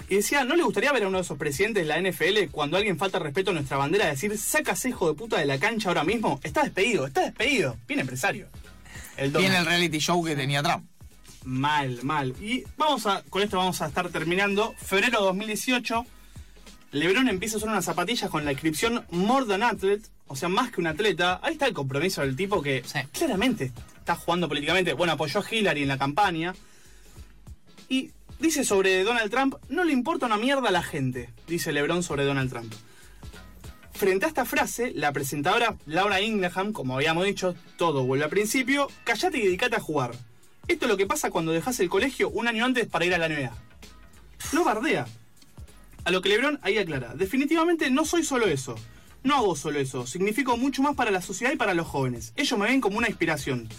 y 0.09 0.15
decía, 0.15 0.43
¿no 0.43 0.55
le 0.55 0.63
gustaría 0.63 0.91
ver 0.91 1.03
a 1.03 1.07
uno 1.07 1.17
de 1.17 1.23
esos 1.23 1.37
presidentes 1.37 1.87
de 1.87 1.87
la 1.87 1.99
NFL 1.99 2.51
cuando 2.51 2.77
alguien 2.77 2.97
falta 2.97 3.19
respeto 3.19 3.51
a 3.51 3.53
nuestra 3.53 3.77
bandera 3.77 4.07
decir, 4.07 4.37
sacas 4.37 4.85
hijo 4.85 5.07
de 5.07 5.15
puta 5.15 5.39
de 5.39 5.45
la 5.45 5.57
cancha 5.57 5.89
ahora 5.89 6.03
mismo? 6.03 6.39
Está 6.43 6.63
despedido, 6.63 7.07
está 7.07 7.21
despedido. 7.21 7.77
Bien 7.87 8.01
empresario. 8.01 8.47
El. 9.17 9.31
Tiene 9.31 9.57
el 9.57 9.65
reality 9.65 9.99
show 9.99 10.23
que 10.23 10.35
tenía 10.35 10.61
Trump. 10.61 10.85
Mal, 11.45 11.99
mal. 12.03 12.35
Y 12.41 12.63
vamos 12.77 13.05
a, 13.05 13.23
con 13.23 13.41
esto 13.41 13.57
vamos 13.57 13.81
a 13.81 13.87
estar 13.87 14.09
terminando. 14.09 14.75
Febrero 14.77 15.21
2018, 15.21 16.05
LeBron 16.91 17.27
empieza 17.27 17.55
a 17.55 17.57
usar 17.57 17.69
unas 17.69 17.85
zapatillas 17.85 18.29
con 18.29 18.45
la 18.45 18.51
inscripción 18.51 19.05
More 19.09 19.45
Than 19.45 19.63
Athlete, 19.63 20.07
o 20.33 20.35
sea, 20.35 20.49
más 20.49 20.71
que 20.71 20.81
un 20.81 20.87
atleta. 20.87 21.39
Ahí 21.43 21.53
está 21.53 21.67
el 21.67 21.73
compromiso 21.73 22.21
del 22.21 22.35
tipo 22.35 22.61
que 22.61 22.83
Sí. 22.85 22.99
claramente 23.11 23.71
está 23.99 24.15
jugando 24.15 24.47
políticamente. 24.49 24.93
Bueno, 24.93 25.13
apoyó 25.13 25.39
a 25.39 25.45
Hillary 25.49 25.83
en 25.83 25.87
la 25.87 25.97
campaña. 25.97 26.53
Y 27.87 28.11
dice 28.39 28.63
sobre 28.63 29.03
Donald 29.03 29.29
Trump, 29.31 29.55
no 29.69 29.83
le 29.83 29.93
importa 29.93 30.25
una 30.25 30.37
mierda 30.37 30.69
a 30.69 30.71
la 30.71 30.83
gente, 30.83 31.29
dice 31.47 31.71
LeBron 31.71 32.03
sobre 32.03 32.25
Donald 32.25 32.49
Trump. 32.49 32.73
Frente 33.93 34.25
a 34.25 34.27
esta 34.27 34.43
frase, 34.45 34.91
la 34.95 35.11
presentadora 35.13 35.77
Laura 35.85 36.19
Ingraham, 36.19 36.73
como 36.73 36.95
habíamos 36.95 37.25
dicho, 37.25 37.55
todo 37.77 38.03
vuelve 38.05 38.25
al 38.25 38.29
principio, 38.31 38.87
callate 39.03 39.37
y 39.37 39.45
dedicate 39.45 39.75
a 39.75 39.79
jugar. 39.79 40.11
Esto 40.67 40.85
es 40.85 40.91
lo 40.91 40.97
que 40.97 41.05
pasa 41.05 41.29
cuando 41.29 41.51
dejas 41.51 41.79
el 41.79 41.89
colegio 41.89 42.29
un 42.29 42.47
año 42.47 42.65
antes 42.65 42.87
para 42.87 43.05
ir 43.05 43.13
a 43.13 43.17
la 43.19 43.27
NBA. 43.29 43.53
Lo 44.53 44.63
bardea. 44.63 45.05
A 46.05 46.11
lo 46.11 46.21
que 46.21 46.29
Lebron 46.29 46.59
ahí 46.63 46.77
aclara, 46.77 47.13
definitivamente 47.15 47.89
no 47.89 48.03
soy 48.03 48.23
solo 48.23 48.47
eso. 48.47 48.75
No 49.23 49.37
hago 49.37 49.55
solo 49.55 49.79
eso, 49.79 50.05
significo 50.05 50.57
mucho 50.57 50.81
más 50.81 50.95
para 50.95 51.09
la 51.09 51.21
sociedad 51.21 51.53
y 51.53 51.57
para 51.57 51.73
los 51.73 51.87
jóvenes. 51.87 52.33
Ellos 52.35 52.59
me 52.59 52.67
ven 52.67 52.81
como 52.81 52.97
una 52.97 53.07
inspiración. 53.07 53.69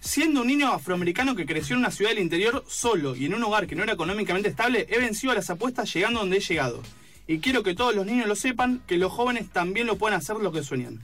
Siendo 0.00 0.40
un 0.40 0.46
niño 0.46 0.72
afroamericano 0.72 1.36
que 1.36 1.44
creció 1.44 1.74
en 1.74 1.80
una 1.80 1.90
ciudad 1.90 2.12
del 2.12 2.20
interior 2.20 2.64
solo 2.66 3.14
y 3.14 3.26
en 3.26 3.34
un 3.34 3.42
hogar 3.44 3.66
que 3.66 3.74
no 3.74 3.82
era 3.82 3.92
económicamente 3.92 4.48
estable, 4.48 4.86
he 4.88 4.98
vencido 4.98 5.32
a 5.32 5.34
las 5.36 5.50
apuestas 5.50 5.92
llegando 5.92 6.20
donde 6.20 6.38
he 6.38 6.40
llegado. 6.40 6.82
Y 7.26 7.40
quiero 7.40 7.62
que 7.62 7.74
todos 7.74 7.94
los 7.94 8.06
niños 8.06 8.26
lo 8.26 8.36
sepan, 8.36 8.80
que 8.86 8.96
los 8.96 9.12
jóvenes 9.12 9.50
también 9.50 9.86
lo 9.86 9.98
pueden 9.98 10.16
hacer 10.16 10.36
lo 10.36 10.52
que 10.52 10.62
sueñan. 10.62 11.00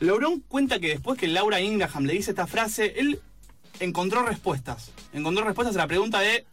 LeBron 0.00 0.40
cuenta 0.48 0.80
que 0.80 0.88
después 0.88 1.16
que 1.16 1.28
Laura 1.28 1.60
Ingraham 1.60 2.06
le 2.06 2.14
dice 2.14 2.30
esta 2.30 2.48
frase, 2.48 2.94
él 2.96 3.20
encontró 3.78 4.24
respuestas. 4.24 4.90
Encontró 5.12 5.44
respuestas 5.44 5.76
a 5.76 5.80
la 5.80 5.86
pregunta 5.86 6.18
de, 6.18 6.44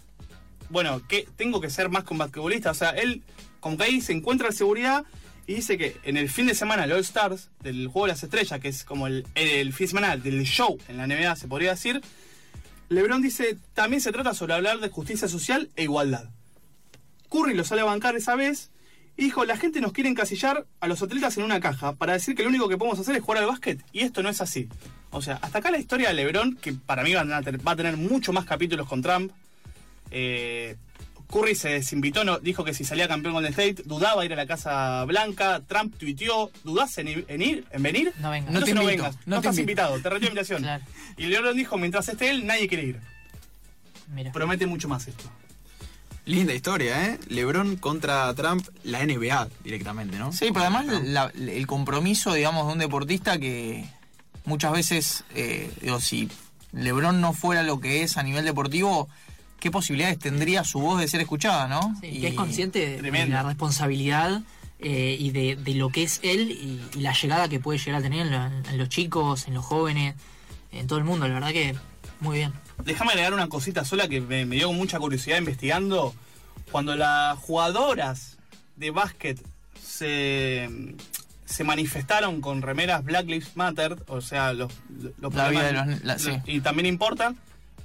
bueno, 0.70 1.02
¿qué 1.08 1.28
tengo 1.36 1.62
que 1.62 1.72
ser 1.72 1.90
más 1.90 2.04
basquetbolista? 2.06 2.72
O 2.72 2.76
sea, 2.76 2.92
él 2.92 3.24
como 3.60 3.78
que 3.78 3.86
ahí 3.86 4.02
se 4.02 4.14
encuentra 4.14 4.50
en 4.50 4.54
seguridad 4.54 5.06
y 5.50 5.56
dice 5.56 5.80
que 5.80 5.98
en 6.04 6.16
el 6.16 6.30
fin 6.30 6.46
de 6.46 6.54
semana, 6.54 6.84
el 6.84 6.92
All 6.92 7.00
Stars, 7.00 7.50
del 7.64 7.88
Juego 7.88 8.06
de 8.06 8.14
las 8.14 8.22
Estrellas, 8.24 8.60
que 8.60 8.68
es 8.68 8.84
como 8.84 9.08
el, 9.08 9.26
el 9.34 9.74
fin 9.74 9.86
de 9.86 9.88
semana 9.90 10.16
del 10.16 10.44
show 10.44 10.78
en 10.88 10.98
la 10.98 11.08
NBA, 11.08 11.36
se 11.38 11.48
podría 11.48 11.72
decir, 11.72 12.02
LeBron 12.90 13.22
dice, 13.24 13.58
también 13.74 14.00
se 14.00 14.12
trata 14.12 14.36
sobre 14.36 14.54
hablar 14.54 14.80
de 14.80 14.90
justicia 14.90 15.28
social 15.28 15.70
e 15.76 15.84
igualdad. 15.84 16.26
Curry 17.32 17.56
lo 17.56 17.64
sale 17.64 17.82
a 17.82 17.86
bancar 17.86 18.16
esa 18.16 18.36
vez 18.36 18.70
y 19.18 19.24
dijo, 19.24 19.44
la 19.44 19.58
gente 19.58 19.82
nos 19.82 19.92
quiere 19.92 20.10
encasillar 20.10 20.68
a 20.80 20.88
los 20.88 21.02
atletas 21.02 21.36
en 21.38 21.44
una 21.44 21.60
caja 21.60 21.94
para 21.94 22.14
decir 22.14 22.36
que 22.36 22.44
lo 22.44 22.50
único 22.50 22.70
que 22.70 22.78
podemos 22.78 23.00
hacer 23.00 23.16
es 23.16 23.24
jugar 23.24 23.42
al 23.42 23.48
básquet 23.50 23.80
y 23.92 24.02
esto 24.02 24.22
no 24.22 24.30
es 24.30 24.42
así. 24.42 24.70
O 25.10 25.22
sea, 25.24 25.38
hasta 25.42 25.58
acá 25.58 25.72
la 25.72 25.80
historia 25.80 26.10
de 26.10 26.14
LeBron, 26.14 26.58
que 26.58 26.74
para 26.74 27.04
mí 27.04 27.14
van 27.16 27.34
a 27.34 27.42
tener- 27.42 27.68
va 27.68 27.72
a 27.72 27.76
tener 27.76 27.98
mucho 27.98 28.34
más 28.34 28.46
capítulos 28.46 28.88
con 28.88 29.02
Trump. 29.02 29.32
Eh, 30.12 30.76
Curry 31.32 31.54
se 31.56 31.70
desinvitó, 31.70 32.24
no, 32.24 32.40
dijo 32.40 32.64
que 32.64 32.74
si 32.74 32.84
salía 32.84 33.08
campeón 33.08 33.36
con 33.36 33.46
el 33.46 33.52
State 33.52 33.84
dudaba 33.86 34.26
ir 34.26 34.34
a 34.34 34.36
la 34.36 34.48
Casa 34.48 35.04
Blanca. 35.06 35.62
Trump 35.68 35.96
tuiteó, 35.98 36.50
¿dudás 36.64 36.98
en, 36.98 37.08
ir- 37.08 37.26
en 37.28 37.42
ir, 37.42 37.66
en 37.72 37.84
venir? 37.84 38.14
No 38.20 38.32
vengas. 38.32 38.52
No 38.52 38.60
te 38.64 38.74
no 38.74 38.82
invito, 38.82 39.04
vengas, 39.04 39.16
no 39.28 39.36
no, 39.36 39.42
te 39.42 39.48
estás 39.48 39.60
invito. 39.60 39.82
invitado, 39.84 39.94
te 40.02 40.10
retiró 40.10 40.20
la 40.20 40.26
invitación. 40.28 40.62
Claro. 40.64 40.84
Y 41.18 41.26
LeBron 41.28 41.56
dijo, 41.56 41.78
mientras 41.78 42.10
esté 42.10 42.30
él, 42.32 42.48
nadie 42.48 42.68
quiere 42.68 42.84
ir. 42.86 43.00
Mira. 44.14 44.32
Promete 44.32 44.66
mucho 44.66 44.88
más 44.88 45.08
esto. 45.08 45.30
Linda 46.26 46.54
historia, 46.54 47.06
¿eh? 47.08 47.20
LeBron 47.28 47.78
contra 47.78 48.34
Trump, 48.36 48.68
la 48.84 49.04
NBA 49.06 49.48
directamente, 49.64 50.18
¿no? 50.18 50.32
Sí, 50.32 50.48
pero 50.54 50.62
además 50.66 50.86
la- 51.04 51.32
el 51.36 51.68
compromiso, 51.68 52.34
digamos, 52.34 52.68
de 52.68 52.74
un 52.74 52.80
deportista 52.80 53.38
que 53.40 53.86
muchas 54.46 54.72
veces, 54.72 55.24
eh, 55.36 55.72
digo, 55.82 56.00
si 56.00 56.30
LeBron 56.72 57.20
no 57.22 57.34
fuera 57.34 57.64
lo 57.64 57.80
que 57.80 58.04
es 58.04 58.18
a 58.18 58.24
nivel 58.24 58.46
deportivo, 58.46 59.10
¿qué 59.60 59.72
posibilidades 59.72 60.20
tendría 60.20 60.64
su 60.64 60.80
voz 60.80 61.00
de 61.00 61.08
ser 61.08 61.22
escuchada, 61.22 61.68
no? 61.68 61.96
Sí, 62.02 62.08
Y- 62.08 62.22
que 62.22 62.28
es 62.30 62.34
consciente 62.36 63.02
de- 63.02 63.28
la 63.28 63.44
responsabilidad 63.44 64.42
eh, 64.80 65.18
y 65.20 65.32
de, 65.32 65.56
de 65.58 65.74
lo 65.76 65.90
que 65.90 66.04
es 66.04 66.20
él 66.24 66.52
y, 66.52 66.82
y 66.98 67.02
la 67.02 67.14
llegada 67.14 67.50
que 67.50 67.60
puede 67.60 67.78
llegar 67.80 67.96
a 68.00 68.02
tener 68.04 68.28
en, 68.28 68.78
los 68.78 68.88
chicos, 68.90 69.48
en 69.48 69.54
los 69.56 69.66
jóvenes, 69.66 70.16
en 70.72 70.88
todo 70.88 70.98
el 71.00 71.06
mundo. 71.06 71.28
La 71.28 71.34
verdad 71.34 71.52
que 71.52 71.76
muy 72.22 72.38
bien. 72.38 72.54
Déjame 72.86 73.12
agregar 73.12 73.34
una 73.34 73.50
cosita 73.50 73.84
sola 73.84 74.08
que 74.08 74.22
me, 74.22 74.46
me 74.46 74.56
dio 74.56 74.72
mucha 74.72 74.98
curiosidad 75.00 75.38
investigando. 75.38 76.14
Cuando 76.72 76.96
las 76.96 77.38
jugadoras 77.40 78.38
de 78.78 78.92
básquet 78.92 79.42
se, 79.84 80.70
se 81.46 81.64
manifestaron 81.64 82.40
con 82.42 82.62
remeras 82.62 83.04
Black 83.04 83.26
Lives 83.26 83.56
Matter, 83.58 83.98
o 84.08 84.22
sea, 84.22 84.54
los, 84.54 84.72
los 85.20 85.34
La 85.34 85.50
vida 85.50 85.62
problemas- 85.62 85.88
de 85.88 85.94
los- 85.96 86.04
la- 86.04 86.20
sí. 86.20 86.32
y 86.46 86.62
también 86.62 86.86
importan, 86.86 87.38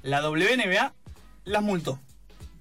la 0.02 0.20
WNBA 0.28 0.92
las 1.44 1.62
multó. 1.62 1.98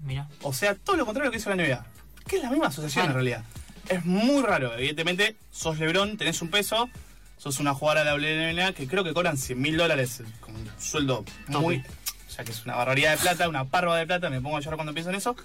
Mira. 0.02 0.28
O 0.42 0.54
sea, 0.54 0.76
todo 0.76 0.96
lo 0.98 1.06
contrario 1.06 1.32
que 1.32 1.38
hizo 1.38 1.50
la 1.50 1.56
NBA. 1.56 1.86
Que 2.28 2.38
es 2.38 2.42
la 2.44 2.50
misma 2.50 2.68
asociación 2.68 3.06
en 3.08 3.14
realidad. 3.14 3.44
Es 3.90 4.06
muy 4.06 4.42
raro. 4.44 4.74
Evidentemente, 4.74 5.36
sos 5.52 5.80
Lebron, 5.80 6.18
tenés 6.18 6.42
un 6.42 6.50
peso, 6.50 6.90
sos 7.38 7.60
una 7.60 7.74
jugadora 7.74 8.04
de 8.04 8.18
la 8.18 8.54
WNBA 8.54 8.74
que 8.74 8.88
creo 8.88 9.04
que 9.04 9.14
cobran 9.14 9.38
100 9.38 9.60
mil 9.62 9.78
dólares 9.78 10.22
con 10.40 10.56
un 10.56 10.70
sueldo 10.80 11.26
muy. 11.48 11.80
Tope. 11.82 11.90
O 12.28 12.32
sea, 12.36 12.44
que 12.46 12.52
es 12.52 12.66
una 12.66 12.76
barbaridad 12.76 13.12
de 13.12 13.18
plata, 13.18 13.48
una 13.50 13.66
parva 13.66 13.98
de 13.98 14.08
plata, 14.08 14.30
me 14.30 14.42
pongo 14.42 14.58
a 14.58 14.60
llorar 14.60 14.76
cuando 14.78 14.94
pienso 14.94 15.10
en 15.12 15.16
eso. 15.18 15.36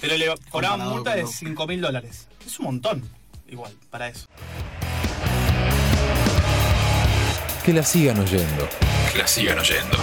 Pero 0.00 0.16
le 0.16 0.32
cobraban 0.50 0.80
multa 0.88 1.14
de 1.14 1.22
lo- 1.22 1.28
5 1.28 1.66
mil 1.66 1.80
dólares. 1.80 2.28
Es 2.46 2.58
un 2.60 2.66
montón, 2.66 3.10
igual, 3.48 3.72
para 3.90 4.08
eso. 4.08 4.28
Que 7.64 7.72
la 7.72 7.82
sigan 7.82 8.18
oyendo. 8.20 8.68
Que 9.12 9.18
la 9.18 9.26
sigan 9.26 9.58
oyendo. 9.58 9.98